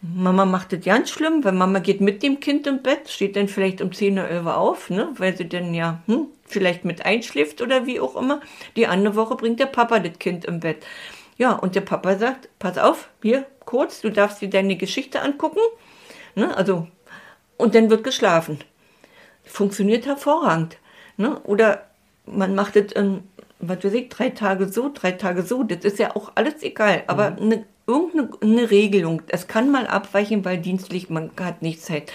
Mama 0.00 0.44
macht 0.44 0.72
es 0.72 0.84
ganz 0.84 1.10
schlimm, 1.10 1.44
weil 1.44 1.52
Mama 1.52 1.78
geht 1.78 2.00
mit 2.00 2.24
dem 2.24 2.40
Kind 2.40 2.66
im 2.66 2.82
Bett, 2.82 3.08
steht 3.08 3.36
dann 3.36 3.46
vielleicht 3.46 3.80
um 3.80 3.92
10 3.92 4.14
oder 4.18 4.28
11 4.28 4.46
auf, 4.46 4.90
ne? 4.90 5.10
Weil 5.16 5.36
sie 5.36 5.48
dann 5.48 5.72
ja, 5.72 6.02
hm, 6.06 6.26
vielleicht 6.44 6.84
mit 6.84 7.06
einschläft 7.06 7.62
oder 7.62 7.86
wie 7.86 8.00
auch 8.00 8.16
immer. 8.16 8.40
Die 8.74 8.88
andere 8.88 9.14
Woche 9.14 9.36
bringt 9.36 9.60
der 9.60 9.66
Papa 9.66 10.00
das 10.00 10.18
Kind 10.18 10.44
im 10.44 10.58
Bett. 10.58 10.84
Ja, 11.38 11.52
und 11.52 11.76
der 11.76 11.80
Papa 11.82 12.16
sagt, 12.18 12.48
pass 12.58 12.78
auf, 12.78 13.08
hier, 13.22 13.46
kurz, 13.64 14.00
du 14.00 14.10
darfst 14.10 14.42
dir 14.42 14.50
deine 14.50 14.76
Geschichte 14.76 15.22
angucken. 15.22 15.60
Ne? 16.34 16.56
Also 16.56 16.88
und 17.56 17.74
dann 17.74 17.90
wird 17.90 18.04
geschlafen. 18.04 18.58
Funktioniert 19.44 20.06
hervorragend. 20.06 20.78
Ne? 21.16 21.38
Oder 21.40 21.86
man 22.26 22.54
macht 22.54 22.76
es, 22.76 22.94
ähm, 22.96 23.24
was 23.58 23.84
weiß 23.84 23.92
ich, 23.94 24.08
drei 24.08 24.30
Tage 24.30 24.68
so, 24.68 24.90
drei 24.92 25.12
Tage 25.12 25.42
so. 25.42 25.62
Das 25.62 25.84
ist 25.84 25.98
ja 25.98 26.16
auch 26.16 26.32
alles 26.34 26.62
egal. 26.62 27.04
Aber 27.06 27.32
mhm. 27.32 27.38
eine, 27.38 27.66
irgendeine 27.86 28.30
eine 28.40 28.70
Regelung. 28.70 29.22
Es 29.28 29.48
kann 29.48 29.70
mal 29.70 29.86
abweichen, 29.86 30.44
weil 30.44 30.58
dienstlich 30.58 31.10
man 31.10 31.30
hat 31.38 31.62
nicht 31.62 31.82
Zeit. 31.82 32.12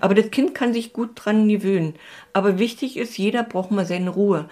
Aber 0.00 0.14
das 0.14 0.30
Kind 0.30 0.54
kann 0.54 0.72
sich 0.72 0.92
gut 0.92 1.10
dran 1.14 1.48
gewöhnen. 1.48 1.94
Aber 2.32 2.58
wichtig 2.58 2.96
ist, 2.96 3.18
jeder 3.18 3.42
braucht 3.42 3.70
mal 3.70 3.86
seine 3.86 4.10
Ruhe. 4.10 4.48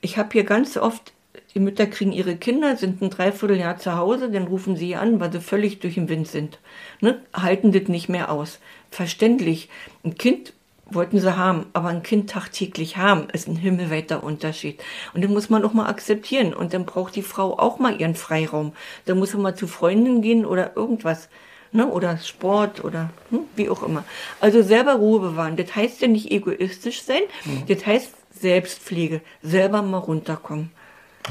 Ich 0.00 0.18
habe 0.18 0.30
hier 0.32 0.44
ganz 0.44 0.76
oft 0.76 1.12
die 1.54 1.60
Mütter 1.60 1.86
kriegen 1.86 2.12
ihre 2.12 2.36
Kinder, 2.36 2.76
sind 2.76 3.02
ein 3.02 3.10
Dreivierteljahr 3.10 3.78
zu 3.78 3.96
Hause, 3.96 4.30
dann 4.30 4.44
rufen 4.44 4.76
sie 4.76 4.96
an, 4.96 5.20
weil 5.20 5.32
sie 5.32 5.40
völlig 5.40 5.80
durch 5.80 5.94
den 5.94 6.08
Wind 6.08 6.28
sind. 6.28 6.58
Ne? 7.00 7.20
Halten 7.34 7.72
das 7.72 7.88
nicht 7.88 8.08
mehr 8.08 8.30
aus 8.30 8.58
verständlich. 8.90 9.68
Ein 10.04 10.16
Kind 10.16 10.52
wollten 10.88 11.18
sie 11.18 11.36
haben, 11.36 11.66
aber 11.72 11.88
ein 11.88 12.02
Kind 12.02 12.30
tagtäglich 12.30 12.96
haben, 12.96 13.28
ist 13.32 13.48
ein 13.48 13.56
himmelweiter 13.56 14.22
Unterschied. 14.22 14.82
Und 15.14 15.22
den 15.22 15.32
muss 15.32 15.50
man 15.50 15.64
auch 15.64 15.72
mal 15.72 15.88
akzeptieren. 15.88 16.54
Und 16.54 16.72
dann 16.74 16.86
braucht 16.86 17.16
die 17.16 17.22
Frau 17.22 17.58
auch 17.58 17.78
mal 17.78 18.00
ihren 18.00 18.14
Freiraum. 18.14 18.72
Dann 19.04 19.18
muss 19.18 19.32
sie 19.32 19.38
mal 19.38 19.56
zu 19.56 19.66
Freundinnen 19.66 20.22
gehen 20.22 20.46
oder 20.46 20.76
irgendwas. 20.76 21.28
Ne? 21.72 21.86
Oder 21.86 22.18
Sport 22.18 22.84
oder 22.84 23.10
hm, 23.30 23.40
wie 23.56 23.68
auch 23.68 23.82
immer. 23.82 24.04
Also 24.40 24.62
selber 24.62 24.94
Ruhe 24.94 25.20
bewahren. 25.20 25.56
Das 25.56 25.74
heißt 25.74 26.00
ja 26.00 26.08
nicht 26.08 26.30
egoistisch 26.30 27.02
sein. 27.02 27.22
Mhm. 27.44 27.64
Das 27.66 27.84
heißt 27.84 28.14
Selbstpflege. 28.38 29.20
Selber 29.42 29.82
mal 29.82 29.98
runterkommen. 29.98 30.70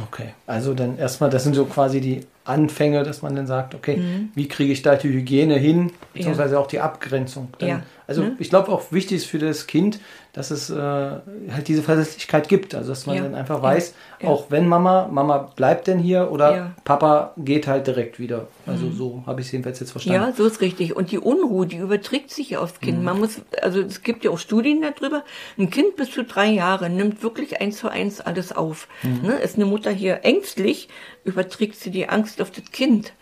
Okay. 0.04 0.34
Also 0.46 0.74
dann 0.74 0.98
erstmal, 0.98 1.30
das 1.30 1.44
sind 1.44 1.56
so 1.56 1.66
quasi 1.66 2.02
die 2.02 2.26
Anfänge, 2.44 3.04
dass 3.04 3.22
man 3.22 3.36
dann 3.36 3.48
sagt, 3.48 3.76
okay, 3.76 3.98
mhm. 3.98 4.30
wie 4.36 4.48
kriege 4.48 4.72
ich 4.72 4.82
da 4.82 4.96
die 4.96 5.10
Hygiene 5.10 5.56
hin, 5.56 5.92
beziehungsweise 6.14 6.56
ja. 6.56 6.60
auch 6.60 6.68
die 6.68 6.80
Abgrenzung. 6.80 7.50
Dann, 7.60 7.70
ja. 7.70 7.84
Also 8.08 8.24
mhm. 8.24 8.36
ich 8.40 8.50
glaube 8.50 8.72
auch 8.72 8.92
wichtig 8.92 9.18
ist 9.18 9.26
für 9.26 9.40
das 9.40 9.68
Kind, 9.68 10.00
dass 10.36 10.52
es 10.52 10.70
äh, 10.70 10.76
halt 10.76 11.68
diese 11.70 11.82
Verlässlichkeit 11.82 12.50
gibt. 12.50 12.76
Also 12.76 12.90
dass 12.90 13.06
man 13.06 13.16
ja. 13.16 13.24
dann 13.24 13.36
einfach 13.36 13.62
weiß, 13.62 13.94
ja. 14.22 14.28
auch 14.28 14.48
wenn 14.52 14.68
Mama, 14.68 15.08
Mama 15.10 15.38
bleibt 15.56 15.88
denn 15.88 15.98
hier 15.98 16.30
oder 16.30 16.56
ja. 16.56 16.72
Papa 16.84 17.32
geht 17.38 17.68
halt 17.68 17.88
direkt 17.88 18.20
wieder. 18.20 18.48
Also 18.68 18.88
mhm. 18.88 18.98
so 18.98 19.24
habe 19.26 19.40
ich 19.40 19.48
es 19.48 19.54
jedenfalls 19.54 19.80
jetzt 19.80 19.92
verstanden. 19.92 20.22
Ja, 20.22 20.34
so 20.34 20.46
ist 20.46 20.60
richtig. 20.60 20.94
Und 20.94 21.12
die 21.12 21.20
Unruhe, 21.20 21.66
die 21.66 21.78
überträgt 21.78 22.32
sich 22.32 22.50
ja 22.50 22.60
aufs 22.60 22.82
Kind. 22.82 23.00
Mhm. 23.00 23.06
Man 23.06 23.20
muss, 23.20 23.40
also 23.62 23.80
es 23.80 24.04
gibt 24.04 24.26
ja 24.26 24.32
auch 24.32 24.38
Studien 24.38 24.82
darüber, 24.82 25.24
ein 25.58 25.70
Kind 25.70 25.96
bis 25.96 26.12
zu 26.12 26.26
drei 26.26 26.48
Jahre 26.48 26.90
nimmt 26.90 27.24
wirklich 27.24 27.62
eins 27.62 27.78
zu 27.78 27.88
eins 27.88 28.20
alles 28.20 28.52
auf. 28.52 28.90
Mhm. 29.04 29.28
Ne? 29.28 29.36
Ist 29.36 29.56
eine 29.56 29.66
Mutter 29.66 29.92
hier 29.92 30.26
ängstlich, 30.26 30.90
überträgt 31.24 31.80
sie 31.80 31.92
die 31.92 32.10
Angst 32.10 32.42
auf 32.42 32.52
das 32.52 32.66
Kind. 32.74 33.14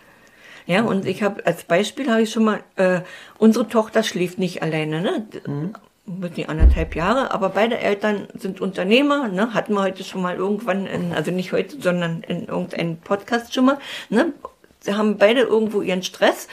Ja, 0.65 0.81
und 0.81 1.05
ich 1.05 1.21
habe 1.21 1.45
als 1.45 1.63
Beispiel 1.65 2.09
habe 2.09 2.23
ich 2.23 2.31
schon 2.31 2.45
mal, 2.45 2.61
äh, 2.75 3.01
unsere 3.37 3.67
Tochter 3.67 4.01
schläft 4.01 4.39
nicht 4.39 4.63
alleine. 4.63 5.01
Ne? 5.01 5.27
Mhm 5.45 5.75
wird 6.05 6.35
die 6.35 6.47
anderthalb 6.47 6.95
Jahre, 6.95 7.31
aber 7.31 7.49
beide 7.49 7.77
Eltern 7.77 8.27
sind 8.33 8.59
Unternehmer, 8.59 9.29
ne, 9.29 9.53
hatten 9.53 9.73
wir 9.73 9.81
heute 9.81 10.03
schon 10.03 10.21
mal 10.21 10.35
irgendwann, 10.35 10.85
in, 10.85 11.13
also 11.13 11.31
nicht 11.31 11.53
heute, 11.53 11.79
sondern 11.81 12.23
in 12.23 12.45
irgendeinem 12.47 12.97
Podcast 12.97 13.53
schon 13.53 13.65
mal, 13.65 13.77
ne, 14.09 14.33
sie 14.81 14.95
haben 14.95 15.17
beide 15.17 15.41
irgendwo 15.41 15.81
ihren 15.81 16.03
Stress, 16.03 16.49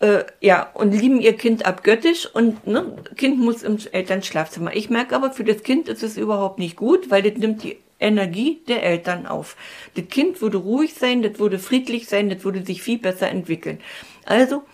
äh, 0.00 0.24
ja, 0.40 0.68
und 0.74 0.92
lieben 0.92 1.20
ihr 1.20 1.36
Kind 1.36 1.66
abgöttisch 1.66 2.26
und, 2.34 2.66
ne, 2.66 2.96
Kind 3.16 3.38
muss 3.38 3.62
im 3.62 3.78
Elternschlafzimmer. 3.92 4.74
Ich 4.74 4.90
merke 4.90 5.14
aber, 5.14 5.30
für 5.30 5.44
das 5.44 5.62
Kind 5.62 5.88
ist 5.88 6.02
es 6.02 6.16
überhaupt 6.16 6.58
nicht 6.58 6.76
gut, 6.76 7.10
weil 7.10 7.22
das 7.22 7.34
nimmt 7.38 7.62
die 7.62 7.78
Energie 8.00 8.60
der 8.66 8.82
Eltern 8.82 9.26
auf. 9.26 9.56
Das 9.94 10.08
Kind 10.08 10.40
würde 10.40 10.56
ruhig 10.56 10.94
sein, 10.94 11.22
das 11.22 11.38
würde 11.38 11.58
friedlich 11.58 12.08
sein, 12.08 12.30
das 12.30 12.42
würde 12.44 12.64
sich 12.64 12.82
viel 12.82 12.98
besser 12.98 13.28
entwickeln. 13.28 13.78
Also, 14.24 14.64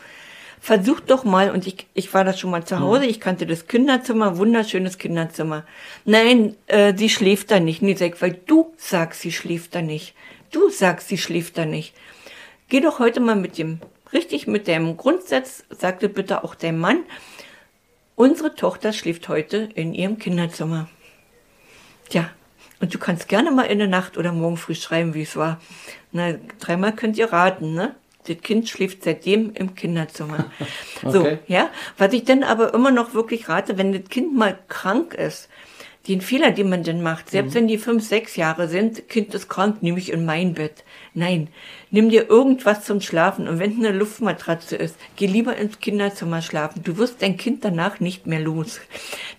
versucht 0.61 1.11
doch 1.11 1.25
mal, 1.25 1.51
und 1.51 1.67
ich, 1.67 1.87
ich 1.95 2.13
war 2.15 2.25
da 2.25 2.33
schon 2.33 2.51
mal 2.51 2.65
zu 2.65 2.81
Hause, 2.81 3.07
ich 3.07 3.21
kannte 3.21 3.47
das 3.47 3.67
Kinderzimmer, 3.67 4.39
wunderschönes 4.39 4.99
Kinderzimmer. 4.99 5.65
Nein, 6.05 6.57
äh, 6.67 6.95
sie 6.97 7.09
schläft 7.09 7.51
da 7.51 7.61
nicht, 7.61 7.83
Nisek, 7.83 8.21
weil 8.23 8.39
du 8.47 8.75
sagst, 8.77 9.21
sie 9.21 9.33
schläft 9.33 9.75
da 9.75 9.83
nicht. 9.83 10.15
Du 10.51 10.71
sagst, 10.71 11.09
sie 11.09 11.19
schläft 11.19 11.59
da 11.59 11.65
nicht. 11.65 11.95
Geh 12.69 12.81
doch 12.81 12.99
heute 12.99 13.21
mal 13.21 13.37
mit 13.37 13.59
dem, 13.59 13.81
richtig 14.13 14.47
mit 14.47 14.67
dem 14.67 14.97
Grundsatz, 14.97 15.65
sagte 15.71 16.09
bitte 16.09 16.43
auch 16.43 16.55
der 16.55 16.73
Mann, 16.73 17.05
Unsere 18.17 18.55
Tochter 18.55 18.95
schläft 18.95 19.29
heute 19.29 19.69
in 19.75 19.93
ihrem 19.93 20.19
Kinderzimmer. 20.19 20.89
Tja, 22.09 22.31
und 22.81 22.95
du 22.95 22.99
kannst 22.99 23.29
gerne 23.29 23.51
mal 23.51 23.65
in 23.65 23.79
der 23.79 23.89
Nacht 23.89 24.17
oder 24.17 24.33
morgen 24.33 24.57
früh 24.57 24.75
schreiben, 24.75 25.13
wie 25.13 25.23
es 25.23 25.37
war. 25.37 25.61
Na, 26.13 26.33
dreimal 26.59 26.95
könnt 26.95 27.19
ihr 27.19 27.31
raten, 27.31 27.75
ne? 27.75 27.95
Das 28.28 28.38
Kind 28.42 28.68
schläft 28.68 29.04
seitdem 29.04 29.52
im 29.54 29.75
Kinderzimmer. 29.75 30.50
So, 31.02 31.21
Okay. 31.21 31.38
ja. 31.47 31.71
Was 31.99 32.12
ich 32.12 32.25
dann 32.25 32.42
aber 32.42 32.73
immer 32.75 32.90
noch 32.90 33.14
wirklich 33.14 33.49
rate, 33.49 33.76
wenn 33.78 33.92
das 33.92 34.09
Kind 34.09 34.35
mal 34.37 34.59
krank 34.68 35.14
ist, 35.14 35.49
den 36.09 36.21
Fehler, 36.21 36.52
den 36.52 36.68
man 36.71 36.85
denn 36.85 37.02
macht, 37.02 37.30
selbst 37.30 37.54
wenn 37.54 37.66
die 37.66 37.78
fünf, 37.78 38.06
sechs 38.06 38.37
Jahre 38.37 38.68
sind, 38.68 39.09
Kind 39.09 39.35
ist 39.35 39.49
krank, 39.49 39.83
nehme 39.83 39.99
ich 39.99 40.12
in 40.12 40.25
mein 40.25 40.54
Bett. 40.54 40.85
Nein, 41.14 41.49
nimm 41.90 42.11
dir 42.11 42.30
irgendwas 42.30 42.85
zum 42.85 43.00
Schlafen 43.00 43.49
und 43.49 43.59
wenn 43.59 43.73
es 43.73 43.78
eine 43.78 43.90
Luftmatratze 43.90 44.76
ist, 44.76 44.97
geh 45.16 45.26
lieber 45.26 45.56
ins 45.56 45.80
Kinderzimmer 45.80 46.42
schlafen. 46.42 46.85
Du 46.85 46.97
wirst 46.97 47.23
dein 47.23 47.37
Kind 47.37 47.64
danach 47.64 47.99
nicht 47.99 48.26
mehr 48.26 48.38
los. 48.40 48.80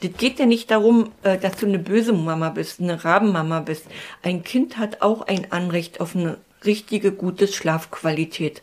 Das 0.01 0.12
geht 0.17 0.39
ja 0.39 0.46
nicht 0.46 0.70
darum, 0.70 1.12
äh, 1.24 1.38
dass 1.38 1.56
du 1.56 1.67
eine 1.67 1.79
böse 1.79 2.12
Mama 2.12 2.50
bist, 2.50 2.82
eine 2.82 3.03
Rabenmama 3.03 3.62
bist. 3.62 3.86
Ein 4.22 4.44
Kind 4.44 4.77
hat 4.77 5.01
auch 5.01 5.22
ein 5.22 5.51
Anrecht 5.51 6.01
auf 6.01 6.15
eine 6.17 6.38
richtige, 6.66 7.12
gute 7.12 7.48
Schlafqualität. 7.48 8.62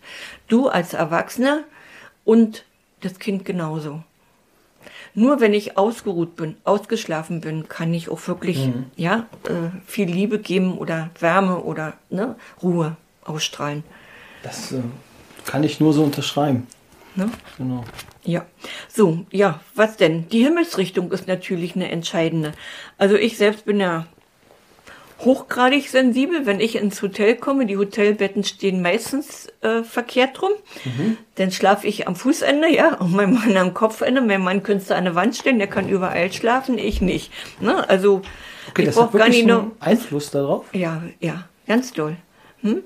Du 0.49 0.69
als 0.69 0.95
Erwachsener 0.95 1.65
und 2.25 2.65
das 3.01 3.19
Kind 3.19 3.45
genauso. 3.45 4.03
Nur 5.15 5.41
wenn 5.41 5.55
ich 5.55 5.79
ausgeruht 5.79 6.35
bin, 6.35 6.57
ausgeschlafen 6.65 7.41
bin, 7.41 7.69
kann 7.69 7.95
ich 7.95 8.09
auch 8.09 8.27
wirklich 8.27 8.69
ja, 8.97 9.27
äh, 9.45 9.71
viel 9.87 10.09
Liebe 10.09 10.41
geben 10.41 10.77
oder 10.77 11.11
Wärme 11.21 11.61
oder 11.61 11.95
ne, 12.11 12.35
Ruhe 12.63 12.97
ausstrahlen. 13.25 13.85
Das 14.43 14.73
äh, 14.73 14.81
kann 15.47 15.63
ich 15.63 15.79
nur 15.79 15.93
so 15.93 16.03
unterschreiben. 16.03 16.67
Ne? 17.15 17.31
Genau. 17.59 17.85
Ja, 18.25 18.45
so, 18.89 19.25
ja, 19.31 19.61
was 19.75 19.97
denn? 19.97 20.29
Die 20.31 20.43
Himmelsrichtung 20.43 21.13
ist 21.13 21.29
natürlich 21.29 21.77
eine 21.77 21.91
entscheidende. 21.91 22.53
Also 22.99 23.15
ich 23.17 23.37
selbst 23.37 23.67
bin 23.67 23.79
ja 23.79 24.07
hochgradig 25.25 25.88
sensibel, 25.88 26.47
wenn 26.47 26.61
ich 26.61 26.76
ins 26.76 27.00
Hotel 27.02 27.37
komme. 27.37 27.66
Die 27.66 27.76
Hotelbetten 27.76 28.45
stehen 28.45 28.83
meistens 28.83 29.49
äh, 29.62 29.83
verkehrt 29.83 30.40
rum. 30.43 30.50
Dann 31.37 31.50
schlafe 31.50 31.87
ich 31.87 32.07
am 32.09 32.16
Fußende, 32.16 32.69
ja, 32.73 32.95
und 32.97 33.12
mein 33.12 33.33
Mann 33.35 33.57
am 33.57 33.75
Kopfende. 33.75 34.21
Mein 34.21 34.43
Mann 34.43 34.62
könnte 34.62 34.95
an 34.95 35.04
der 35.04 35.14
Wand 35.14 35.35
stellen, 35.37 35.59
der 35.59 35.69
kann 35.69 35.88
überall 35.88 36.33
schlafen, 36.33 36.78
ich 36.78 37.00
nicht. 37.00 37.33
Ne? 37.61 37.88
Also 37.88 38.23
Okay, 38.71 38.88
ich 38.88 38.95
brauche 38.95 39.19
gar 39.19 39.28
nicht 39.28 39.47
nur. 39.47 39.73
Einfluss 39.81 40.31
darauf. 40.31 40.66
Ja, 40.75 41.02
ja, 41.21 41.49
ganz 41.66 41.93
doll. 41.93 42.16
Hm? 42.62 42.83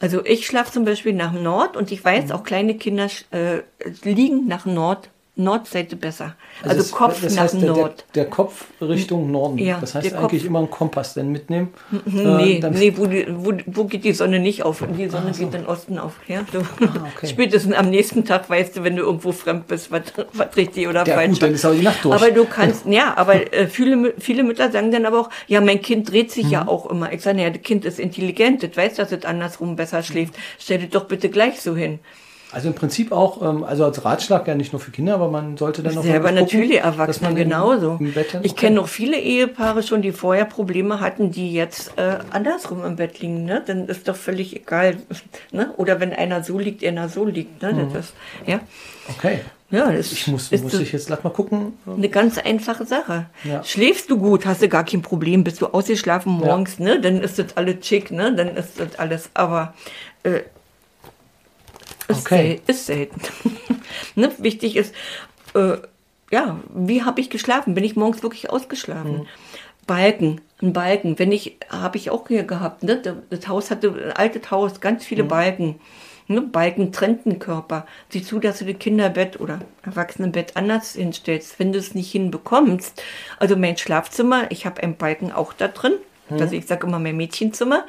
Also 0.00 0.24
ich 0.24 0.46
schlafe 0.46 0.72
zum 0.72 0.84
Beispiel 0.84 1.12
nach 1.12 1.32
Nord 1.32 1.76
und 1.76 1.90
ich 1.92 2.00
Mhm. 2.00 2.04
weiß, 2.04 2.30
auch 2.32 2.42
kleine 2.42 2.74
Kinder 2.76 3.08
äh, 3.30 3.60
liegen 4.02 4.46
nach 4.48 4.66
Nord, 4.66 5.08
Nordseite 5.36 5.96
besser. 5.96 6.36
Also, 6.62 6.80
es- 6.80 6.92
Kopf 6.92 7.20
das 7.20 7.34
nach 7.34 7.42
heißt, 7.44 7.54
der, 7.60 7.72
Nord. 7.72 8.04
Der, 8.14 8.22
der 8.24 8.30
Kopf 8.30 8.66
Richtung 8.80 9.32
Norden. 9.32 9.58
Ja, 9.58 9.78
das 9.80 9.96
heißt 9.96 10.04
der 10.04 10.12
Kopf- 10.12 10.22
eigentlich 10.32 10.44
immer 10.44 10.60
einen 10.60 10.70
Kompass 10.70 11.14
denn 11.14 11.32
mitnehmen. 11.32 11.74
nee, 12.04 12.58
Äh, 12.58 12.60
dann- 12.60 12.72
nee 12.74 12.92
wo, 12.96 13.06
die, 13.06 13.26
wo, 13.28 13.52
wo 13.66 13.84
geht 13.84 14.04
die 14.04 14.12
Sonne 14.12 14.38
nicht 14.38 14.62
auf? 14.62 14.84
Die 14.96 15.08
Sonne 15.08 15.32
geht 15.32 15.52
in 15.52 15.66
Osten 15.66 15.98
auf. 15.98 16.12
Ja? 16.28 16.44
So. 16.52 16.60
Ah, 16.60 17.08
okay. 17.16 17.26
Spätestens 17.26 17.74
am 17.74 17.90
nächsten 17.90 18.24
Tag 18.24 18.48
weißt 18.48 18.76
du, 18.76 18.84
wenn 18.84 18.94
du 18.94 19.02
irgendwo 19.02 19.32
fremd 19.32 19.66
bist, 19.66 19.90
was, 19.90 20.02
was 20.32 20.56
richtig 20.56 20.86
oder 20.86 21.04
Ja, 21.04 21.14
falsch 21.14 21.30
gut, 21.32 21.42
dann 21.42 21.54
ist 21.54 21.64
aber 21.64 21.74
die 21.74 21.82
Nacht 21.82 22.04
durch. 22.04 22.14
Aber 22.14 22.30
du 22.30 22.44
kannst, 22.44 22.86
ja, 22.86 23.16
aber 23.16 23.52
äh, 23.52 23.66
viele, 23.66 24.14
viele 24.18 24.44
Mütter 24.44 24.70
sagen 24.70 24.92
dann 24.92 25.04
aber 25.04 25.18
auch, 25.18 25.30
ja, 25.48 25.60
mein 25.60 25.82
Kind 25.82 26.12
dreht 26.12 26.30
sich 26.30 26.44
Mhm. 26.44 26.50
ja 26.52 26.68
auch 26.68 26.86
immer. 26.88 27.12
Ich 27.12 27.22
sage, 27.22 27.42
ja, 27.42 27.50
das 27.50 27.62
Kind 27.62 27.84
ist 27.84 27.98
intelligent, 27.98 28.62
das 28.62 28.76
weiß, 28.76 28.94
dass 28.94 29.10
es 29.10 29.24
andersrum 29.24 29.74
besser 29.74 30.04
schläft. 30.04 30.34
Stell 30.60 30.78
dir 30.78 30.86
doch 30.88 31.06
bitte 31.06 31.28
gleich 31.28 31.60
so 31.60 31.74
hin. 31.74 31.98
Also 32.54 32.68
im 32.68 32.74
Prinzip 32.74 33.10
auch, 33.10 33.42
ähm, 33.42 33.64
also 33.64 33.84
als 33.84 34.04
Ratschlag 34.04 34.46
ja 34.46 34.54
nicht 34.54 34.72
nur 34.72 34.80
für 34.80 34.92
Kinder, 34.92 35.14
aber 35.14 35.28
man 35.28 35.56
sollte 35.56 35.82
dann 35.82 35.98
auch 35.98 36.02
Selber 36.04 36.28
gucken, 36.28 36.44
natürlich, 36.44 36.76
Erwachsene 36.78 37.34
genauso. 37.34 37.96
Im 37.98 38.12
Bett 38.12 38.32
dann- 38.32 38.44
ich 38.44 38.54
kenne 38.54 38.76
noch 38.76 38.88
viele 38.88 39.18
Ehepaare 39.18 39.82
schon, 39.82 40.02
die 40.02 40.12
vorher 40.12 40.44
Probleme 40.44 41.00
hatten, 41.00 41.30
die 41.32 41.52
jetzt 41.52 41.92
äh, 41.96 42.18
andersrum 42.30 42.84
im 42.84 42.96
Bett 42.96 43.18
liegen. 43.20 43.44
Ne? 43.44 43.62
Dann 43.66 43.88
ist 43.88 44.06
doch 44.08 44.16
völlig 44.16 44.54
egal. 44.54 44.96
Ne? 45.52 45.70
Oder 45.76 46.00
wenn 46.00 46.12
einer 46.12 46.42
so 46.42 46.58
liegt, 46.58 46.84
einer 46.84 47.08
so 47.08 47.24
liegt. 47.24 47.60
Ne? 47.62 47.88
Das 47.92 48.06
ist, 48.06 48.14
ja, 48.46 48.60
Okay. 49.18 49.40
ja, 49.70 49.90
das 49.92 50.10
Ich 50.12 50.26
muss, 50.28 50.50
ist 50.50 50.62
muss 50.64 50.74
ich 50.74 50.92
jetzt 50.92 51.08
lass 51.08 51.22
mal 51.22 51.30
gucken. 51.30 51.74
eine 51.86 52.08
ganz 52.08 52.38
einfache 52.38 52.84
Sache. 52.86 53.26
Ja. 53.44 53.62
Schläfst 53.64 54.10
du 54.10 54.18
gut, 54.18 54.46
hast 54.46 54.62
du 54.62 54.68
gar 54.68 54.84
kein 54.84 55.02
Problem, 55.02 55.44
bist 55.44 55.60
du 55.60 55.66
ausgeschlafen 55.66 56.32
morgens, 56.32 56.78
ne? 56.78 57.00
dann 57.00 57.20
ist 57.20 57.38
das 57.38 57.56
alles 57.56 57.86
schick, 57.86 58.10
ne? 58.10 58.34
dann 58.34 58.56
ist 58.56 58.80
das 58.80 58.98
alles, 58.98 59.30
aber 59.34 59.74
äh, 60.22 60.40
ist, 62.08 62.20
Okay. 62.26 62.60
sel 62.66 62.74
ist 62.74 62.86
selten. 62.86 63.20
ne? 64.14 64.32
Wichtig 64.38 64.76
ist, 64.76 64.94
äh, 65.54 65.76
ja, 66.30 66.58
wie 66.74 67.02
habe 67.02 67.20
ich 67.20 67.30
geschlafen? 67.30 67.74
Bin 67.74 67.84
ich 67.84 67.96
morgens 67.96 68.22
wirklich 68.22 68.50
ausgeschlafen? 68.50 69.18
Mhm. 69.18 69.26
Balken, 69.86 70.40
ein 70.62 70.72
Balken. 70.72 71.18
Wenn 71.18 71.30
ich, 71.30 71.58
habe 71.68 71.98
ich 71.98 72.10
auch 72.10 72.26
hier 72.28 72.44
gehabt, 72.44 72.82
ne? 72.82 73.00
Das 73.30 73.48
Haus 73.48 73.70
hatte, 73.70 73.90
ein 73.90 74.12
altes 74.12 74.50
Haus, 74.50 74.80
ganz 74.80 75.02
Mhm. 75.02 75.06
viele 75.06 75.24
Balken. 75.24 75.80
Ne? 76.26 76.40
Balken 76.40 76.90
trennt 76.90 77.26
den 77.26 77.38
Körper. 77.38 77.86
Sieh 78.08 78.22
zu, 78.22 78.38
dass 78.40 78.60
du 78.60 78.64
das 78.64 78.78
Kinderbett 78.78 79.40
oder 79.40 79.60
Erwachsenenbett 79.82 80.56
anders 80.56 80.94
hinstellst. 80.94 81.58
Wenn 81.58 81.72
du 81.72 81.78
es 81.78 81.94
nicht 81.94 82.10
hinbekommst, 82.12 83.02
also 83.38 83.56
mein 83.56 83.76
Schlafzimmer, 83.76 84.50
ich 84.50 84.64
habe 84.64 84.82
einen 84.82 84.96
Balken 84.96 85.32
auch 85.32 85.52
da 85.52 85.68
drin. 85.68 85.92
Also 86.30 86.54
ich 86.54 86.66
sage 86.66 86.86
immer 86.86 86.98
mein 86.98 87.16
Mädchenzimmer. 87.16 87.84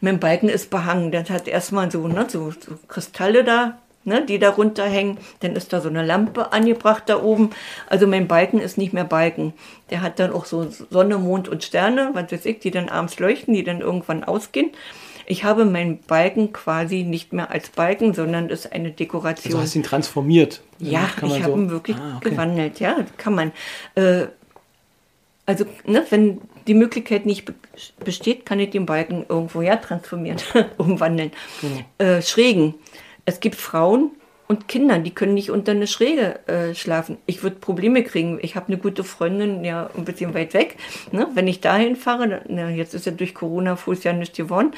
Mein 0.00 0.20
Balken 0.20 0.48
ist 0.48 0.70
behangen. 0.70 1.10
Das 1.10 1.30
hat 1.30 1.48
erstmal 1.48 1.90
so, 1.90 2.06
ne, 2.06 2.26
so, 2.28 2.50
so 2.50 2.72
Kristalle 2.86 3.44
da, 3.44 3.78
ne, 4.04 4.24
die 4.26 4.38
da 4.38 4.50
runterhängen. 4.50 5.18
Dann 5.40 5.56
ist 5.56 5.72
da 5.72 5.80
so 5.80 5.88
eine 5.88 6.04
Lampe 6.04 6.52
angebracht 6.52 7.04
da 7.06 7.22
oben. 7.22 7.50
Also 7.88 8.06
mein 8.06 8.28
Balken 8.28 8.58
ist 8.60 8.76
nicht 8.78 8.92
mehr 8.92 9.04
Balken. 9.04 9.54
Der 9.90 10.02
hat 10.02 10.18
dann 10.18 10.32
auch 10.32 10.44
so 10.44 10.68
Sonne, 10.90 11.18
Mond 11.18 11.48
und 11.48 11.64
Sterne, 11.64 12.10
was 12.12 12.30
weiß 12.30 12.44
ich, 12.46 12.58
die 12.60 12.70
dann 12.70 12.88
abends 12.88 13.18
leuchten, 13.18 13.54
die 13.54 13.64
dann 13.64 13.80
irgendwann 13.80 14.22
ausgehen. 14.24 14.70
Ich 15.30 15.44
habe 15.44 15.66
meinen 15.66 15.98
Balken 15.98 16.54
quasi 16.54 17.02
nicht 17.02 17.34
mehr 17.34 17.50
als 17.50 17.68
Balken, 17.68 18.14
sondern 18.14 18.48
ist 18.48 18.72
eine 18.72 18.92
Dekoration. 18.92 19.52
Also 19.52 19.62
hast 19.62 19.76
ihn 19.76 19.82
transformiert. 19.82 20.62
Ja, 20.78 21.00
Damit 21.00 21.16
kann 21.16 21.28
man 21.28 21.38
ich 21.38 21.44
habe 21.44 21.52
so- 21.54 21.58
ihn 21.60 21.70
wirklich 21.70 21.96
Ah, 21.96 22.16
okay. 22.16 22.30
gewandelt, 22.30 22.80
ja, 22.80 22.96
kann 23.18 23.34
man. 23.34 23.52
Äh, 23.94 24.28
also, 25.48 25.64
ne, 25.86 26.04
wenn 26.10 26.42
die 26.66 26.74
Möglichkeit 26.74 27.24
nicht 27.24 27.46
be 27.46 27.54
besteht, 28.04 28.44
kann 28.44 28.60
ich 28.60 28.68
den 28.68 28.84
Balken 28.84 29.24
irgendwo 29.28 29.62
ja 29.62 29.76
transformieren, 29.76 30.38
umwandeln. 30.76 31.30
Genau. 31.62 32.10
Äh, 32.10 32.20
Schrägen. 32.20 32.74
Es 33.24 33.40
gibt 33.40 33.56
Frauen 33.56 34.10
und 34.46 34.68
Kinder, 34.68 34.98
die 34.98 35.10
können 35.10 35.32
nicht 35.32 35.50
unter 35.50 35.72
eine 35.72 35.86
Schräge 35.86 36.46
äh, 36.48 36.74
schlafen. 36.74 37.16
Ich 37.24 37.42
würde 37.42 37.56
Probleme 37.56 38.04
kriegen. 38.04 38.38
Ich 38.42 38.56
habe 38.56 38.66
eine 38.66 38.76
gute 38.76 39.04
Freundin, 39.04 39.64
ja, 39.64 39.88
ein 39.96 40.04
bisschen 40.04 40.34
weit 40.34 40.52
weg. 40.52 40.76
Ne? 41.12 41.28
Wenn 41.32 41.48
ich 41.48 41.62
dahin 41.62 41.96
fahre, 41.96 42.42
na, 42.46 42.68
jetzt 42.68 42.94
ist 42.94 43.06
ja 43.06 43.12
durch 43.12 43.34
Corona 43.34 43.76
Fuß 43.76 44.04
ja 44.04 44.12
nicht 44.12 44.36
geworden, 44.36 44.72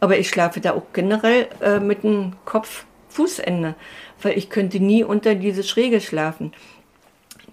aber 0.00 0.18
ich 0.18 0.28
schlafe 0.28 0.60
da 0.60 0.74
auch 0.74 0.92
generell 0.92 1.48
äh, 1.62 1.80
mit 1.80 2.02
dem 2.02 2.34
Kopf 2.44 2.84
Fußende, 3.08 3.74
weil 4.20 4.36
ich 4.36 4.50
könnte 4.50 4.80
nie 4.80 5.02
unter 5.02 5.34
diese 5.34 5.62
Schräge 5.62 6.02
schlafen. 6.02 6.52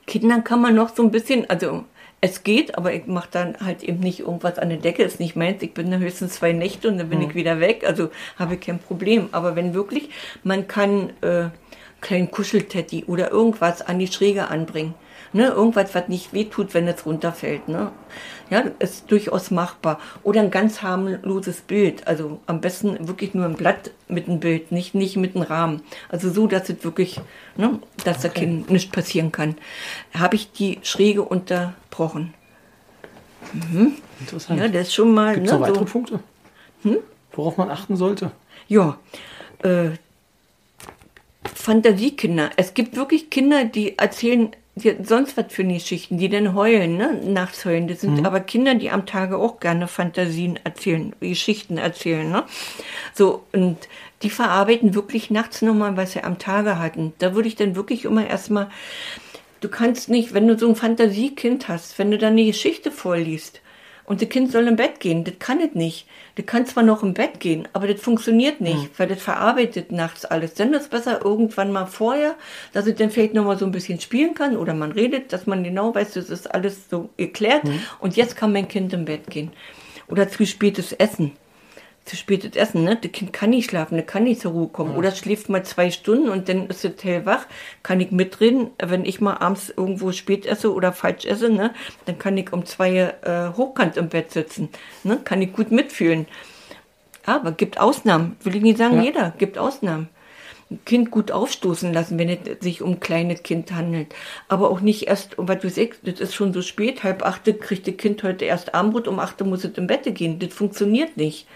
Kindern 0.06 0.44
kann 0.44 0.62
man 0.62 0.76
noch 0.76 0.94
so 0.94 1.02
ein 1.04 1.12
bisschen, 1.12 1.50
also 1.50 1.86
es 2.20 2.44
geht, 2.44 2.78
aber 2.78 2.94
ich 2.94 3.06
mache 3.06 3.30
dann 3.32 3.58
halt 3.64 3.84
eben 3.84 4.00
nicht 4.00 4.22
irgendwas 4.22 4.58
an 4.58 4.70
der 4.70 4.80
Decke, 4.80 5.04
ist 5.04 5.20
nicht 5.20 5.36
meins. 5.36 5.62
Ich 5.62 5.74
bin 5.74 5.92
da 5.92 5.98
höchstens 5.98 6.34
zwei 6.34 6.52
Nächte 6.52 6.88
und 6.88 6.98
dann 6.98 7.10
bin 7.10 7.22
ich 7.22 7.36
wieder 7.36 7.60
weg, 7.60 7.84
also 7.86 8.10
habe 8.38 8.56
ich 8.56 8.62
kein 8.62 8.80
Problem. 8.80 9.30
Aber 9.32 9.56
wenn 9.56 9.74
wirklich, 9.74 10.10
man 10.44 10.68
kann 10.68 11.12
äh, 11.22 11.50
kleinen 12.02 12.32
Kuscheltetti 12.32 13.06
oder 13.06 13.32
irgendwas 13.32 13.82
an 13.82 14.00
die 14.00 14.08
Schräge 14.08 14.48
anbringen. 14.48 14.96
Ne, 15.34 15.48
irgendwas, 15.48 15.94
was 15.94 16.08
nicht 16.08 16.34
wehtut, 16.34 16.74
wenn 16.74 16.88
es 16.88 17.06
runterfällt. 17.06 17.68
Ne? 17.68 17.92
Ja, 18.50 18.64
ist 18.80 19.12
durchaus 19.12 19.52
machbar. 19.52 20.00
Oder 20.24 20.42
ein 20.42 20.52
ganz 20.52 20.82
harmloses 20.82 21.62
Bild. 21.62 22.08
Also 22.08 22.40
am 22.46 22.62
besten 22.62 23.08
wirklich 23.08 23.34
nur 23.34 23.46
ein 23.46 23.56
Blatt 23.56 23.92
mit 24.08 24.28
einem 24.28 24.40
Bild, 24.40 24.72
nicht, 24.72 24.96
nicht 24.96 25.18
mit 25.18 25.36
einem 25.36 25.44
Rahmen. 25.44 25.82
Also 26.10 26.30
so, 26.32 26.48
dass 26.48 26.70
es 26.70 26.84
wirklich, 26.84 27.20
ne, 27.58 27.80
dass 28.06 28.22
da 28.22 28.30
kein, 28.30 28.66
nichts 28.70 28.92
passieren 28.92 29.32
kann. 29.32 29.56
Habe 30.14 30.36
ich 30.36 30.52
die 30.52 30.80
Schräge 30.84 31.24
unterbrochen. 31.24 32.34
Interessant. 34.20 34.60
Ja, 34.60 34.68
das 34.68 34.88
ist 34.88 34.94
schon 34.94 35.14
mal. 35.14 35.36
Gibt 35.36 35.48
es 35.48 35.52
ne, 35.52 35.60
noch 35.60 35.68
weitere 35.68 35.86
so, 35.86 35.92
Punkte? 35.92 36.20
Hm? 36.84 36.98
Worauf 37.34 37.58
man 37.58 37.70
achten 37.70 37.96
sollte? 37.96 38.32
Ja, 38.68 38.98
äh, 39.64 39.92
Fantasiekinder. 41.54 42.52
Es 42.56 42.74
gibt 42.74 42.96
wirklich 42.96 43.30
Kinder, 43.30 43.66
die 43.66 43.98
erzählen 43.98 44.52
die, 44.78 44.96
sonst 45.04 45.38
was 45.38 45.46
für 45.50 45.64
Geschichten, 45.64 46.18
die 46.18 46.30
dann 46.30 46.54
heulen, 46.54 46.98
ne? 46.98 47.20
nachts 47.24 47.66
heulen. 47.66 47.88
Das 47.88 48.02
sind 48.02 48.26
aber 48.26 48.40
Kinder, 48.40 48.76
die 48.76 48.90
am 48.90 49.06
Tage 49.06 49.38
auch 49.38 49.60
gerne 49.60 49.88
Fantasien 49.88 50.60
erzählen, 50.64 51.14
Geschichten 51.20 51.78
erzählen. 51.78 52.30
Ne? 52.30 52.44
So, 53.14 53.44
und 53.54 53.78
die 54.24 54.30
verarbeiten 54.30 54.96
wirklich 54.96 55.30
nachts 55.30 55.62
nochmal, 55.62 55.98
was 55.98 56.14
sie 56.14 56.24
am 56.24 56.40
Tage 56.40 56.80
hatten. 56.80 57.14
Da 57.20 57.36
würde 57.36 57.48
ich 57.48 57.56
dann 57.56 57.76
wirklich 57.76 58.06
immer 58.06 58.28
erstmal, 58.28 58.70
du 59.62 59.70
kannst 59.70 60.10
nicht, 60.10 60.34
wenn 60.34 60.48
du 60.48 60.58
so 60.58 60.68
ein 60.70 60.76
Fantasiekind 60.76 61.68
hast, 61.68 62.00
wenn 62.00 62.12
du 62.12 62.18
dann 62.18 62.34
eine 62.34 62.46
Geschichte 62.46 62.92
vorliest, 62.92 63.62
Und 64.08 64.22
das 64.22 64.30
Kind 64.30 64.54
soll 64.54 64.68
im 64.70 64.78
Bett 64.78 65.02
gehen. 65.02 65.26
Das 65.26 65.38
kann 65.38 65.60
es 65.60 65.76
nicht. 65.76 66.08
Das 66.36 66.46
kann 66.46 66.66
zwar 66.66 66.84
noch 66.84 67.04
im 67.04 67.14
Bett 67.14 67.42
gehen, 67.42 67.68
aber 67.74 67.88
das 67.88 68.00
funktioniert 68.00 68.62
nicht, 68.62 68.84
mhm. 68.84 68.90
weil 68.96 69.08
das 69.10 69.22
verarbeitet 69.22 69.92
nachts 69.92 70.24
alles. 70.24 70.54
Dann 70.54 70.74
ist 70.74 70.84
es 70.84 70.88
besser 70.88 71.26
irgendwann 71.26 71.74
mal 71.74 71.88
vorher, 71.88 72.36
dass 72.72 72.88
es 72.88 72.96
dann 72.96 73.12
vielleicht 73.12 73.34
noch 73.34 73.44
mal 73.44 73.58
so 73.58 73.66
ein 73.66 73.72
bisschen 73.72 74.00
spielen 74.00 74.34
kann 74.34 74.56
oder 74.56 74.74
man 74.74 74.94
redet, 74.94 75.34
dass 75.34 75.46
man 75.46 75.64
genau 75.64 75.94
weiß, 75.94 76.14
das 76.14 76.30
ist 76.30 76.54
alles 76.54 76.90
so 76.90 77.10
geklärt 77.18 77.66
mhm. 77.66 77.82
und 78.00 78.16
jetzt 78.16 78.38
kann 78.38 78.54
mein 78.54 78.70
Kind 78.70 78.94
im 78.94 79.06
Bett 79.06 79.28
gehen. 79.30 79.52
Oder 80.08 80.30
zu 80.30 80.46
spätes 80.46 80.94
Essen 80.94 81.34
zu 82.08 82.16
spätes 82.16 82.56
Essen, 82.56 82.84
ne? 82.84 82.98
Das 83.02 83.12
Kind 83.12 83.34
kann 83.34 83.50
nicht 83.50 83.70
schlafen, 83.70 83.98
das 83.98 84.08
kann 84.08 84.24
nicht 84.24 84.42
zur 84.42 84.54
Ruhe 84.54 84.68
kommen. 84.70 84.94
Ja. 84.94 84.98
Oder 84.98 85.12
schläft 85.12 85.50
mal 85.50 85.64
zwei 85.64 85.92
Stunden 85.92 86.30
und 86.30 86.50
dann 86.50 86.68
ist 86.68 86.86
es 86.86 87.04
hellwach. 87.04 87.46
Kann 87.84 88.00
ich 88.00 88.12
mitreden, 88.12 88.72
wenn 88.82 89.06
ich 89.06 89.22
mal 89.22 89.36
abends 89.36 89.70
irgendwo 89.76 90.12
spät 90.12 90.46
esse 90.46 90.74
oder 90.74 90.94
falsch 90.94 91.26
esse, 91.26 91.50
ne? 91.50 91.74
Dann 92.06 92.18
kann 92.18 92.38
ich 92.38 92.54
um 92.54 92.66
zwei 92.66 93.14
äh, 93.22 93.56
hochkant 93.56 93.98
im 93.98 94.10
Bett 94.10 94.32
sitzen, 94.32 94.70
ne? 95.04 95.20
Kann 95.24 95.42
ich 95.42 95.54
gut 95.54 95.72
mitfühlen. 95.72 96.28
Aber 97.26 97.52
gibt 97.52 97.80
Ausnahmen. 97.80 98.38
Will 98.42 98.56
ich 98.56 98.64
nicht 98.64 98.78
sagen, 98.78 98.98
ja. 98.98 99.04
jeder 99.04 99.34
gibt 99.38 99.58
Ausnahmen. 99.58 100.08
Ein 100.72 100.80
Kind 100.86 101.12
gut 101.12 101.32
aufstoßen 101.32 101.94
lassen, 101.94 102.18
wenn 102.18 102.30
es 102.30 102.40
sich 102.62 102.82
um 102.82 102.92
ein 102.92 103.00
kleines 103.00 103.44
Kind 103.44 103.74
handelt. 103.74 104.16
Aber 104.48 104.70
auch 104.70 104.80
nicht 104.80 105.08
erst, 105.08 105.38
um 105.38 105.48
was 105.48 105.60
du 105.60 105.70
sagst, 105.70 106.02
das 106.04 106.20
ist 106.20 106.34
schon 106.34 106.54
so 106.54 106.62
spät, 106.62 107.04
halb 107.04 107.26
achte 107.26 107.54
kriegt 107.54 107.88
das 107.88 107.98
Kind 107.98 108.24
heute 108.24 108.46
erst 108.46 108.74
Armbrot, 108.74 109.08
um 109.08 109.20
achte 109.20 109.44
muss 109.44 109.66
es 109.66 109.78
im 109.78 109.88
Bett 109.88 110.04
gehen. 110.16 110.40
Das 110.40 110.54
funktioniert 110.54 111.18
nicht. 111.18 111.48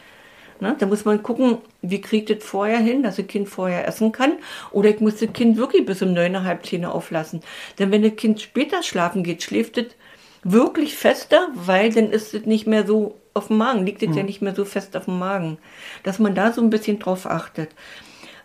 Ne? 0.62 0.76
Da 0.78 0.86
muss 0.86 1.06
man 1.06 1.24
gucken, 1.24 1.58
wie 1.82 2.00
kriegt 2.00 2.30
das 2.30 2.44
vorher 2.44 2.78
hin, 2.78 3.02
dass 3.02 3.16
das 3.16 3.26
Kind 3.26 3.50
vorher 3.50 3.88
essen 3.88 4.12
kann. 4.12 4.34
Oder 4.72 4.90
ich 4.90 5.00
muss 5.00 5.18
das 5.18 5.34
Kind 5.34 5.58
wirklich 5.58 5.86
bis 5.86 6.04
um 6.04 6.14
neun, 6.14 6.44
halb 6.44 6.66
zehn 6.66 6.86
auflassen. 6.86 7.42
Denn 7.80 7.92
wenn 7.92 8.04
das 8.04 8.16
Kind 8.16 8.40
später 8.40 8.84
schlafen 8.84 9.24
geht, 9.24 9.42
schläft 9.42 9.78
es 9.80 9.88
wirklich 10.44 10.96
fester, 10.96 11.50
weil 11.56 11.92
dann 11.92 12.12
ist 12.12 12.36
es 12.36 12.46
nicht 12.46 12.68
mehr 12.68 12.86
so 12.86 13.16
auf 13.34 13.48
dem 13.48 13.58
Magen, 13.58 13.86
liegt 13.86 14.04
es 14.04 14.10
mhm. 14.10 14.18
ja 14.18 14.24
nicht 14.24 14.42
mehr 14.44 14.54
so 14.54 14.64
fest 14.64 14.96
auf 14.96 15.06
dem 15.06 15.18
Magen. 15.18 15.58
Dass 16.04 16.20
man 16.20 16.36
da 16.36 16.52
so 16.52 16.62
ein 16.62 16.70
bisschen 16.70 17.00
drauf 17.00 17.26
achtet. 17.26 17.72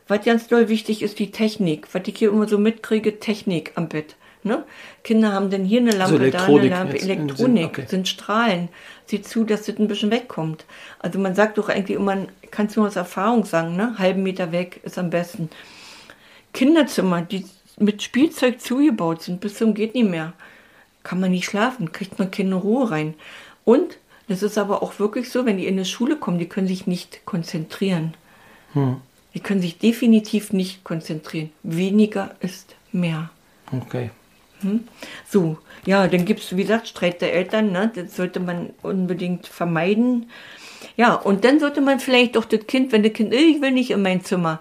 Was 0.08 0.24
ganz 0.24 0.48
doll 0.48 0.70
wichtig 0.70 1.02
ist, 1.02 1.18
die 1.18 1.32
Technik. 1.32 1.88
Was 1.92 2.02
ich 2.06 2.16
hier 2.16 2.30
immer 2.30 2.48
so 2.48 2.56
mitkriege, 2.56 3.20
Technik 3.20 3.72
am 3.74 3.88
Bett. 3.88 4.16
Ne? 4.42 4.64
Kinder 5.02 5.32
haben 5.32 5.50
dann 5.50 5.64
hier 5.64 5.80
eine 5.80 5.90
Lampe, 5.90 6.20
also 6.20 6.30
da 6.30 6.44
eine 6.44 6.68
Lampe, 6.68 7.00
Elektronik, 7.00 7.66
okay. 7.66 7.84
sind 7.88 8.08
Strahlen. 8.08 8.68
Sieh 9.06 9.22
zu, 9.22 9.44
dass 9.44 9.64
das 9.64 9.78
ein 9.78 9.88
bisschen 9.88 10.10
wegkommt. 10.10 10.64
Also 10.98 11.18
man 11.18 11.34
sagt 11.34 11.58
doch 11.58 11.68
eigentlich 11.68 11.96
immer, 11.96 12.26
kannst 12.50 12.76
du 12.76 12.84
aus 12.84 12.96
Erfahrung 12.96 13.44
sagen, 13.44 13.76
ne? 13.76 13.94
halben 13.98 14.22
Meter 14.22 14.52
weg 14.52 14.80
ist 14.82 14.98
am 14.98 15.10
besten. 15.10 15.50
Kinderzimmer, 16.52 17.22
die 17.22 17.44
mit 17.78 18.02
Spielzeug 18.02 18.60
zugebaut 18.60 19.22
sind, 19.22 19.40
bis 19.40 19.54
zum 19.54 19.74
geht 19.74 19.94
nicht 19.94 20.08
mehr. 20.08 20.32
Kann 21.02 21.20
man 21.20 21.30
nicht 21.30 21.44
schlafen, 21.44 21.92
kriegt 21.92 22.18
man 22.18 22.30
keine 22.30 22.54
Ruhe 22.54 22.90
rein. 22.90 23.14
Und 23.64 23.98
das 24.28 24.42
ist 24.42 24.58
aber 24.58 24.82
auch 24.82 24.98
wirklich 24.98 25.30
so, 25.30 25.44
wenn 25.46 25.58
die 25.58 25.66
in 25.66 25.76
die 25.76 25.84
Schule 25.84 26.16
kommen, 26.16 26.38
die 26.38 26.48
können 26.48 26.66
sich 26.66 26.86
nicht 26.86 27.24
konzentrieren. 27.26 28.14
Hm. 28.72 28.96
Die 29.34 29.40
können 29.40 29.60
sich 29.60 29.78
definitiv 29.78 30.52
nicht 30.52 30.82
konzentrieren. 30.82 31.50
Weniger 31.62 32.34
ist 32.40 32.74
mehr. 32.90 33.30
Okay. 33.70 34.10
Hm? 34.66 34.88
So, 35.28 35.58
ja, 35.84 36.08
dann 36.08 36.24
gibt 36.24 36.40
es, 36.40 36.56
wie 36.56 36.62
gesagt, 36.62 36.88
Streit 36.88 37.20
der 37.20 37.34
Eltern, 37.34 37.72
ne? 37.72 37.90
das 37.94 38.16
sollte 38.16 38.40
man 38.40 38.70
unbedingt 38.82 39.46
vermeiden. 39.46 40.30
Ja, 40.96 41.14
und 41.14 41.44
dann 41.44 41.60
sollte 41.60 41.80
man 41.80 42.00
vielleicht 42.00 42.36
doch 42.36 42.44
das 42.44 42.66
Kind, 42.66 42.92
wenn 42.92 43.02
das 43.02 43.12
Kind, 43.12 43.32
ich 43.32 43.60
will 43.60 43.72
nicht 43.72 43.90
in 43.90 44.02
mein 44.02 44.24
Zimmer, 44.24 44.60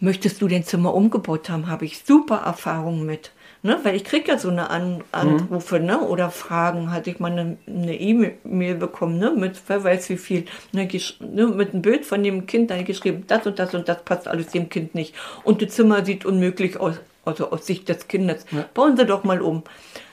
möchtest 0.00 0.42
du 0.42 0.48
dein 0.48 0.64
Zimmer 0.64 0.94
umgebaut 0.94 1.48
haben, 1.48 1.68
habe 1.68 1.84
ich 1.84 2.04
super 2.04 2.42
Erfahrungen 2.44 3.06
mit. 3.06 3.32
Ne? 3.64 3.78
Weil 3.82 3.96
ich 3.96 4.04
kriege 4.04 4.30
ja 4.30 4.38
so 4.38 4.50
eine 4.50 4.68
An 4.68 5.02
Anrufe 5.10 5.80
mhm. 5.80 5.86
ne? 5.86 6.00
oder 6.00 6.30
Fragen. 6.30 6.92
Hatte 6.92 7.08
ich 7.08 7.18
mal 7.18 7.32
eine 7.32 7.98
E-Mail 7.98 8.36
e 8.44 8.74
bekommen 8.74 9.18
ne? 9.18 9.30
mit 9.30 9.58
wer 9.68 9.82
weiß 9.82 10.10
wie 10.10 10.18
viel. 10.18 10.44
Ne? 10.72 10.86
ne? 11.20 11.46
Mit 11.46 11.72
einem 11.72 11.80
Bild 11.80 12.04
von 12.04 12.22
dem 12.22 12.46
Kind, 12.46 12.70
da 12.70 12.82
geschrieben, 12.82 13.24
das 13.26 13.46
und 13.46 13.58
das 13.58 13.74
und 13.74 13.88
das 13.88 14.04
passt 14.04 14.28
alles 14.28 14.48
dem 14.48 14.68
Kind 14.68 14.94
nicht. 14.94 15.14
Und 15.44 15.62
das 15.62 15.70
Zimmer 15.70 16.04
sieht 16.04 16.26
unmöglich 16.26 16.78
aus 16.78 17.00
also 17.24 17.50
aus 17.50 17.66
Sicht 17.66 17.88
des 17.88 18.08
Kindes. 18.08 18.44
Ja. 18.50 18.68
Bauen 18.74 18.96
Sie 18.96 19.06
doch 19.06 19.24
mal 19.24 19.40
um. 19.40 19.62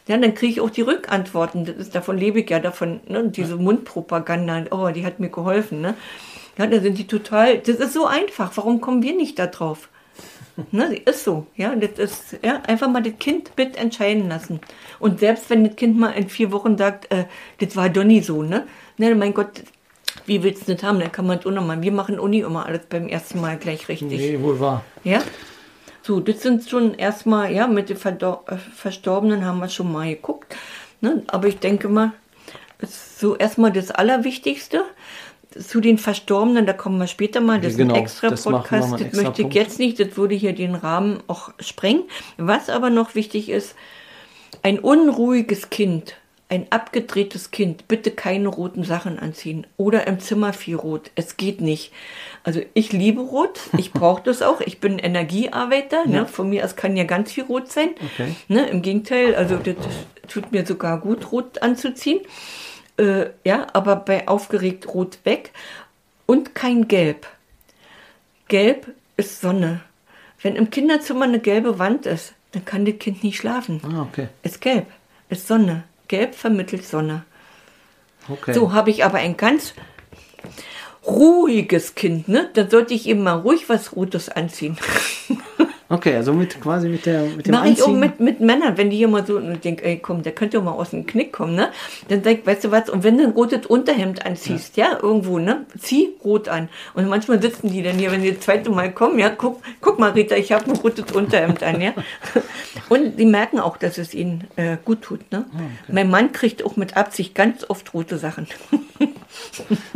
Ja, 0.07 0.17
dann 0.17 0.33
kriege 0.33 0.53
ich 0.53 0.61
auch 0.61 0.69
die 0.69 0.81
Rückantworten. 0.81 1.65
Das 1.65 1.75
ist, 1.75 1.95
davon 1.95 2.17
lebe 2.17 2.41
ich 2.41 2.49
ja 2.49 2.59
davon, 2.59 3.01
ne? 3.07 3.29
diese 3.29 3.55
ja. 3.55 3.61
Mundpropaganda, 3.61 4.65
oh, 4.71 4.89
die 4.89 5.05
hat 5.05 5.19
mir 5.19 5.29
geholfen. 5.29 5.81
Ne? 5.81 5.95
Ja, 6.57 6.67
da 6.67 6.79
sind 6.79 6.97
die 6.97 7.07
total, 7.07 7.59
das 7.59 7.77
ist 7.77 7.93
so 7.93 8.05
einfach. 8.05 8.51
Warum 8.55 8.81
kommen 8.81 9.03
wir 9.03 9.15
nicht 9.15 9.39
da 9.39 9.47
drauf? 9.47 9.89
ne, 10.71 10.95
ist 10.95 11.23
so, 11.23 11.47
ja, 11.55 11.75
das 11.75 11.97
ist, 11.97 12.39
ja, 12.43 12.61
einfach 12.67 12.89
mal 12.89 13.01
das 13.01 13.17
Kind 13.19 13.51
mit 13.57 13.77
entscheiden 13.77 14.27
lassen. 14.27 14.59
Und 14.99 15.19
selbst 15.19 15.49
wenn 15.49 15.63
das 15.63 15.75
Kind 15.75 15.97
mal 15.97 16.11
in 16.11 16.29
vier 16.29 16.51
Wochen 16.51 16.77
sagt, 16.77 17.11
äh, 17.11 17.25
das 17.59 17.75
war 17.75 17.89
doch 17.89 18.03
nie 18.03 18.21
so, 18.21 18.43
ne? 18.43 18.67
Ne, 18.97 19.15
mein 19.15 19.33
Gott, 19.33 19.63
wie 20.25 20.43
willst 20.43 20.67
du 20.67 20.75
das 20.75 20.83
haben? 20.83 20.99
Dann 20.99 21.11
kann 21.11 21.25
man 21.25 21.39
es 21.39 21.45
auch 21.45 21.51
nochmal. 21.51 21.81
Wir 21.81 21.91
machen 21.91 22.19
Uni 22.19 22.39
immer 22.39 22.65
alles 22.65 22.81
beim 22.89 23.07
ersten 23.07 23.41
Mal 23.41 23.57
gleich 23.57 23.87
richtig. 23.87 24.09
Nee, 24.09 24.39
wohl 24.41 24.59
wahr. 24.59 24.83
Ja? 25.03 25.21
So, 26.03 26.19
das 26.19 26.41
sind 26.41 26.67
schon 26.67 26.95
erstmal, 26.95 27.53
ja, 27.53 27.67
mit 27.67 27.89
den 27.89 27.97
Verdor 27.97 28.43
äh, 28.47 28.57
Verstorbenen 28.57 29.45
haben 29.45 29.59
wir 29.59 29.69
schon 29.69 29.91
mal 29.91 30.09
geguckt. 30.09 30.55
Ne? 30.99 31.23
Aber 31.27 31.47
ich 31.47 31.59
denke 31.59 31.89
mal, 31.89 32.13
ist 32.79 33.19
so 33.19 33.35
erstmal 33.35 33.71
das 33.71 33.91
Allerwichtigste. 33.91 34.83
Zu 35.57 35.81
den 35.81 35.97
Verstorbenen, 35.97 36.65
da 36.65 36.71
kommen 36.71 36.97
wir 36.97 37.07
später 37.07 37.41
mal, 37.41 37.59
das 37.59 37.75
genau, 37.75 37.93
ist 37.93 37.97
ein 37.97 38.03
extra 38.03 38.29
das 38.29 38.43
Podcast, 38.43 38.93
das 38.93 39.01
extra 39.01 39.23
möchte 39.23 39.41
ich 39.41 39.53
jetzt 39.53 39.79
nicht, 39.79 39.99
das 39.99 40.15
würde 40.15 40.33
hier 40.33 40.53
den 40.53 40.75
Rahmen 40.75 41.21
auch 41.27 41.51
sprengen. 41.59 42.03
Was 42.37 42.69
aber 42.69 42.89
noch 42.89 43.15
wichtig 43.15 43.49
ist, 43.49 43.75
ein 44.63 44.79
unruhiges 44.79 45.69
Kind 45.69 46.15
ein 46.51 46.67
abgedrehtes 46.69 47.51
Kind, 47.51 47.87
bitte 47.87 48.11
keine 48.11 48.49
roten 48.49 48.83
Sachen 48.83 49.17
anziehen 49.17 49.65
oder 49.77 50.05
im 50.05 50.19
Zimmer 50.19 50.51
viel 50.51 50.75
rot. 50.75 51.09
Es 51.15 51.37
geht 51.37 51.61
nicht. 51.61 51.93
Also 52.43 52.61
ich 52.73 52.91
liebe 52.91 53.21
rot, 53.21 53.61
ich 53.77 53.91
brauche 53.93 54.21
das 54.23 54.41
auch. 54.41 54.59
Ich 54.59 54.81
bin 54.81 54.99
Energiearbeiter. 54.99 56.05
Ne? 56.05 56.13
Ja. 56.13 56.21
Ne? 56.21 56.27
Von 56.27 56.49
mir 56.49 56.65
aus 56.65 56.75
kann 56.75 56.97
ja 56.97 57.05
ganz 57.05 57.31
viel 57.31 57.45
rot 57.45 57.71
sein. 57.71 57.91
Okay. 58.03 58.35
Ne? 58.49 58.67
Im 58.67 58.81
Gegenteil, 58.81 59.33
also 59.33 59.55
das 59.55 59.75
tut 60.27 60.51
mir 60.51 60.65
sogar 60.65 60.99
gut, 60.99 61.31
rot 61.31 61.61
anzuziehen. 61.61 62.19
Äh, 62.97 63.27
ja, 63.45 63.67
aber 63.71 63.95
bei 63.95 64.27
aufgeregt 64.27 64.93
rot 64.93 65.19
weg 65.23 65.51
und 66.25 66.53
kein 66.53 66.89
Gelb. 66.89 67.27
Gelb 68.49 68.87
ist 69.15 69.39
Sonne. 69.39 69.79
Wenn 70.41 70.57
im 70.57 70.69
Kinderzimmer 70.69 71.23
eine 71.23 71.39
gelbe 71.39 71.79
Wand 71.79 72.05
ist, 72.05 72.33
dann 72.51 72.65
kann 72.65 72.83
das 72.83 72.99
Kind 72.99 73.23
nicht 73.23 73.37
schlafen. 73.37 73.79
Ah, 73.85 74.01
okay. 74.01 74.27
Ist 74.43 74.59
gelb, 74.59 74.87
ist 75.29 75.47
Sonne. 75.47 75.85
Gelb 76.11 76.35
vermittelt 76.35 76.85
Sonne. 76.85 77.23
Okay. 78.27 78.51
So 78.51 78.73
habe 78.73 78.89
ich 78.89 79.05
aber 79.05 79.19
ein 79.19 79.37
ganz 79.37 79.73
ruhiges 81.07 81.95
Kind, 81.95 82.27
ne? 82.27 82.49
Dann 82.53 82.69
sollte 82.69 82.93
ich 82.93 83.07
eben 83.07 83.23
mal 83.23 83.39
ruhig 83.39 83.69
was 83.69 83.95
Rotes 83.95 84.27
anziehen. 84.27 84.77
Okay, 85.91 86.15
also 86.15 86.31
mit 86.31 86.61
quasi 86.61 86.87
mit 86.87 87.05
der 87.05 87.23
mit 87.23 87.47
dem 87.47 87.51
Mach 87.51 87.65
ich 87.65 87.83
auch 87.83 87.89
mit, 87.89 88.21
mit 88.21 88.39
Männern, 88.39 88.77
wenn 88.77 88.89
die 88.89 88.95
hier 88.95 89.09
mal 89.09 89.25
so 89.25 89.35
und 89.35 89.61
denken, 89.61 89.83
ey 89.83 89.97
komm, 89.97 90.23
der 90.23 90.31
könnte 90.31 90.55
ja 90.55 90.63
mal 90.63 90.71
aus 90.71 90.91
dem 90.91 91.05
Knick 91.05 91.33
kommen, 91.33 91.53
ne? 91.53 91.69
Dann 92.07 92.21
denk, 92.21 92.45
weißt 92.45 92.63
du 92.63 92.71
was, 92.71 92.89
und 92.89 93.03
wenn 93.03 93.17
du 93.17 93.25
ein 93.25 93.31
rotes 93.31 93.65
Unterhemd 93.65 94.25
anziehst, 94.25 94.77
ja, 94.77 94.93
ja 94.93 94.99
irgendwo, 95.01 95.37
ne? 95.37 95.65
Zieh 95.77 96.13
rot 96.23 96.47
an. 96.47 96.69
Und 96.93 97.09
manchmal 97.09 97.41
sitzen 97.41 97.69
die 97.69 97.83
dann 97.83 97.97
hier, 97.97 98.09
wenn 98.11 98.23
die 98.23 98.31
das 98.31 98.39
zweite 98.39 98.69
Mal 98.69 98.93
kommen, 98.93 99.19
ja, 99.19 99.29
guck, 99.29 99.61
guck 99.81 99.99
mal, 99.99 100.11
Rita, 100.11 100.35
ich 100.35 100.53
habe 100.53 100.71
ein 100.71 100.77
rotes 100.77 101.11
Unterhemd 101.11 101.61
an, 101.61 101.81
ja. 101.81 101.93
Und 102.89 103.19
die 103.19 103.25
merken 103.25 103.59
auch, 103.59 103.75
dass 103.75 103.97
es 103.97 104.13
ihnen 104.13 104.47
äh, 104.55 104.77
gut 104.85 105.01
tut, 105.01 105.29
ne? 105.29 105.45
Ah, 105.51 105.57
okay. 105.57 105.91
Mein 105.91 106.09
Mann 106.09 106.31
kriegt 106.31 106.63
auch 106.63 106.77
mit 106.77 106.95
Absicht 106.95 107.35
ganz 107.35 107.65
oft 107.67 107.93
rote 107.93 108.17
Sachen. 108.17 108.47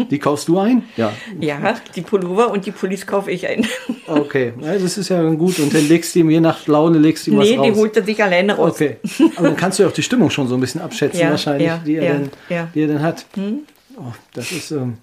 Die 0.10 0.20
kaufst 0.20 0.48
du 0.48 0.60
ein? 0.60 0.84
Ja. 0.98 1.14
Ja, 1.40 1.76
die 1.96 2.02
Pullover 2.02 2.52
und 2.52 2.66
die 2.66 2.72
Pullis 2.72 3.06
kaufe 3.06 3.32
ich 3.32 3.48
ein. 3.48 3.66
Okay, 4.08 4.54
also 4.62 4.84
das 4.84 4.98
ist 4.98 5.10
ja 5.10 5.22
gut. 5.32 5.60
Und 5.60 5.74
dann 5.74 5.88
legst 5.88 6.16
du 6.16 6.20
ihm 6.20 6.30
je 6.30 6.40
nach 6.40 6.68
Laune 6.68 7.00
legst 7.00 7.28
du 7.28 7.32
ihm 7.32 7.38
nee, 7.38 7.44
was 7.44 7.58
raus. 7.58 7.66
Nee, 7.66 7.72
die 7.72 7.78
holt 7.80 7.98
er 7.98 8.04
sich 8.04 8.24
alleine 8.24 8.56
raus. 8.56 8.74
Okay, 8.74 8.98
aber 9.36 9.48
dann 9.48 9.58
kannst 9.58 9.80
du 9.80 9.84
ja 9.84 9.90
auch 9.90 9.94
die 9.94 10.04
Stimmung 10.04 10.30
schon 10.30 10.48
so 10.48 10.56
ein 10.56 10.62
bisschen 10.62 10.82
abschätzen 10.82 11.22
ja, 11.22 11.32
wahrscheinlich, 11.32 11.68
ja, 11.68 11.82
die, 11.84 11.96
er 11.96 12.04
ja, 12.04 12.14
dann, 12.14 12.30
ja. 12.50 12.70
die 12.74 12.82
er 12.82 12.88
dann 12.88 13.02
hat. 13.02 13.26
Hm? 13.36 13.60
Oh, 13.98 14.14
das 14.34 14.52
ist 14.52 14.72
ähm, 14.72 14.98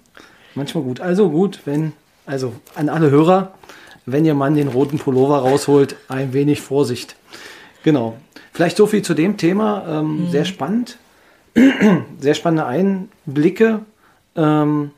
manchmal 0.55 0.83
gut. 0.83 1.01
Also 1.01 1.29
gut, 1.29 1.59
wenn, 1.65 1.93
also 2.25 2.53
an 2.75 2.89
alle 2.89 3.09
Hörer, 3.09 3.53
wenn 4.05 4.25
ihr 4.25 4.35
Mann 4.35 4.55
den 4.55 4.67
roten 4.67 4.99
Pullover 4.99 5.39
rausholt, 5.39 5.95
ein 6.07 6.33
wenig 6.33 6.61
Vorsicht. 6.61 7.15
Genau. 7.83 8.17
Vielleicht 8.51 8.77
so 8.77 8.85
viel 8.85 9.01
zu 9.01 9.13
dem 9.13 9.37
Thema. 9.37 9.83
Ähm, 9.87 10.19
hm. 10.19 10.31
Sehr 10.31 10.45
spannend. 10.45 10.97
sehr 12.19 12.33
spannende 12.33 12.65
Einblicke 12.65 13.81
ähm, 14.35 14.91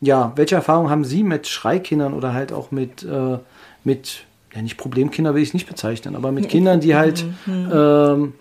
ja, 0.00 0.32
welche 0.36 0.54
Erfahrungen 0.54 0.90
haben 0.90 1.04
Sie 1.04 1.22
mit 1.22 1.46
Schreikindern 1.46 2.14
oder 2.14 2.32
halt 2.32 2.52
auch 2.52 2.70
mit, 2.70 3.02
äh, 3.02 3.38
mit 3.84 4.24
ja 4.54 4.62
nicht 4.62 4.76
Problemkinder 4.76 5.34
will 5.34 5.42
ich 5.42 5.48
es 5.50 5.54
nicht 5.54 5.68
bezeichnen, 5.68 6.16
aber 6.16 6.32
mit 6.32 6.48
Kindern, 6.48 6.80
die 6.80 6.96
halt 6.96 7.24
mhm. 7.46 7.70
ähm, 7.72 8.32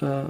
äh, 0.00 0.24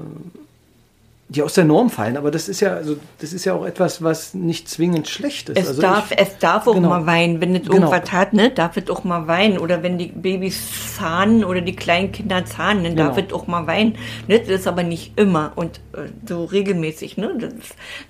die 1.31 1.43
aus 1.43 1.55
der 1.55 1.65
Norm 1.65 1.91
fallen. 1.91 2.17
Aber 2.17 2.31
das 2.31 2.49
ist 2.49 2.61
ja, 2.61 2.73
also 2.75 2.97
das 3.19 3.33
ist 3.35 3.45
ja 3.45 3.53
auch 3.53 3.67
etwas, 3.67 4.03
was 4.03 4.33
nicht 4.33 4.69
zwingend 4.69 5.09
schlecht 5.09 5.51
ist. 5.51 5.59
Es 5.59 5.69
also 5.69 5.83
darf, 5.83 6.11
ich, 6.11 6.19
es 6.19 6.39
darf 6.39 6.67
auch 6.67 6.75
genau. 6.75 6.89
mal 6.89 7.07
weinen, 7.07 7.41
wenn 7.41 7.55
es 7.55 7.63
Genau. 7.63 7.75
irgendwas 7.75 8.13
hat, 8.13 8.33
ne, 8.33 8.51
darf 8.51 8.79
es 8.79 8.89
auch 8.89 9.05
mal 9.05 9.27
weinen. 9.27 9.59
Oder 9.59 9.83
wenn 9.83 9.99
die 9.99 10.07
Babys 10.07 10.97
zahnen 10.97 11.45
oder 11.45 11.61
die 11.61 11.77
kleinen 11.77 12.13
Kinder 12.13 12.45
zahnen, 12.47 12.85
dann 12.85 12.97
darf 12.97 13.17
Genau. 13.17 13.29
es 13.29 13.35
auch 13.35 13.47
mal 13.47 13.67
weinen. 13.67 13.97
Ne? 14.27 14.39
Das 14.41 14.49
ist 14.49 14.67
aber 14.67 14.83
nicht 14.83 15.19
immer 15.19 15.53
und 15.55 15.81
äh, 15.93 16.09
so 16.27 16.45
regelmäßig, 16.47 17.19
ne? 17.19 17.35
Das 17.39 17.53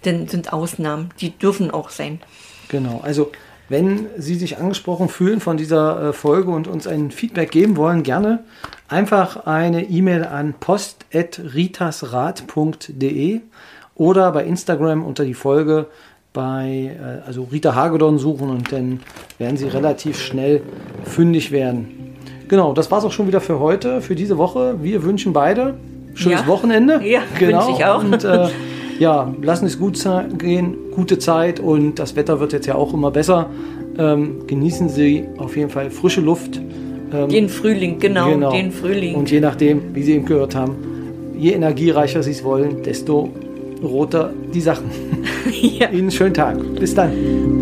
dann 0.02 0.28
sind 0.28 0.52
Ausnahmen, 0.52 1.10
die 1.20 1.36
dürfen 1.36 1.72
auch 1.72 1.90
sein. 1.90 2.20
Genau, 2.68 3.00
also 3.02 3.32
wenn 3.68 4.06
Sie 4.16 4.36
sich 4.36 4.58
angesprochen 4.58 5.08
fühlen 5.08 5.40
von 5.40 5.56
dieser 5.56 6.08
äh, 6.08 6.12
Folge 6.12 6.50
und 6.50 6.68
uns 6.68 6.86
ein 6.86 7.10
Feedback 7.10 7.50
geben 7.50 7.76
wollen, 7.76 8.02
gerne 8.02 8.44
einfach 8.88 9.46
eine 9.46 9.84
E-Mail 9.84 10.24
an 10.24 10.54
post.ritasrat.de 10.58 13.40
oder 13.94 14.32
bei 14.32 14.44
Instagram 14.44 15.04
unter 15.04 15.24
die 15.24 15.34
Folge 15.34 15.86
bei 16.32 16.96
äh, 16.98 17.26
also 17.26 17.48
Rita 17.50 17.74
Hagedorn 17.74 18.18
suchen 18.18 18.50
und 18.50 18.72
dann 18.72 19.00
werden 19.38 19.56
Sie 19.56 19.66
relativ 19.66 20.20
schnell 20.20 20.62
fündig 21.04 21.50
werden. 21.50 22.14
Genau, 22.48 22.72
das 22.72 22.90
war 22.90 22.98
es 22.98 23.04
auch 23.04 23.12
schon 23.12 23.26
wieder 23.26 23.40
für 23.40 23.60
heute, 23.60 24.00
für 24.00 24.14
diese 24.14 24.38
Woche. 24.38 24.76
Wir 24.82 25.02
wünschen 25.02 25.32
beide 25.32 25.74
schönes 26.14 26.40
Ja. 26.40 26.46
Wochenende. 26.46 27.00
Ja, 27.04 27.20
genau. 27.38 27.66
wünsche 27.66 27.78
ich 27.78 27.84
auch. 27.84 28.02
Und 28.02 28.24
äh, 28.24 28.48
ja, 28.98 29.32
lassen 29.42 29.66
es 29.66 29.78
gut 29.78 30.02
gehen, 30.38 30.76
gute 30.94 31.18
Zeit 31.18 31.60
und 31.60 31.98
das 31.98 32.16
Wetter 32.16 32.40
wird 32.40 32.52
jetzt 32.52 32.66
ja 32.66 32.74
auch 32.74 32.94
immer 32.94 33.10
besser. 33.10 33.50
Ähm, 33.98 34.46
genießen 34.46 34.88
Sie 34.88 35.26
auf 35.38 35.56
jeden 35.56 35.70
Fall 35.70 35.90
frische 35.90 36.20
Luft. 36.20 36.60
Ähm, 37.12 37.28
Den 37.28 37.48
Frühling, 37.48 37.98
genau, 37.98 38.30
genau. 38.30 38.52
den 38.52 38.70
Frühling. 38.70 39.14
Und 39.14 39.30
je 39.30 39.40
nachdem, 39.40 39.94
wie 39.94 40.02
Sie 40.02 40.14
eben 40.14 40.26
gehört 40.26 40.54
haben, 40.54 40.76
je 41.38 41.52
energiereicher 41.52 42.22
Sie 42.22 42.32
es 42.32 42.44
wollen, 42.44 42.82
desto 42.82 43.30
roter 43.82 44.32
die 44.52 44.60
Sachen. 44.60 44.90
ja. 45.50 45.88
Ihnen 45.88 46.00
einen 46.00 46.10
schönen 46.10 46.34
Tag. 46.34 46.58
Bis 46.78 46.94
dann. 46.94 47.57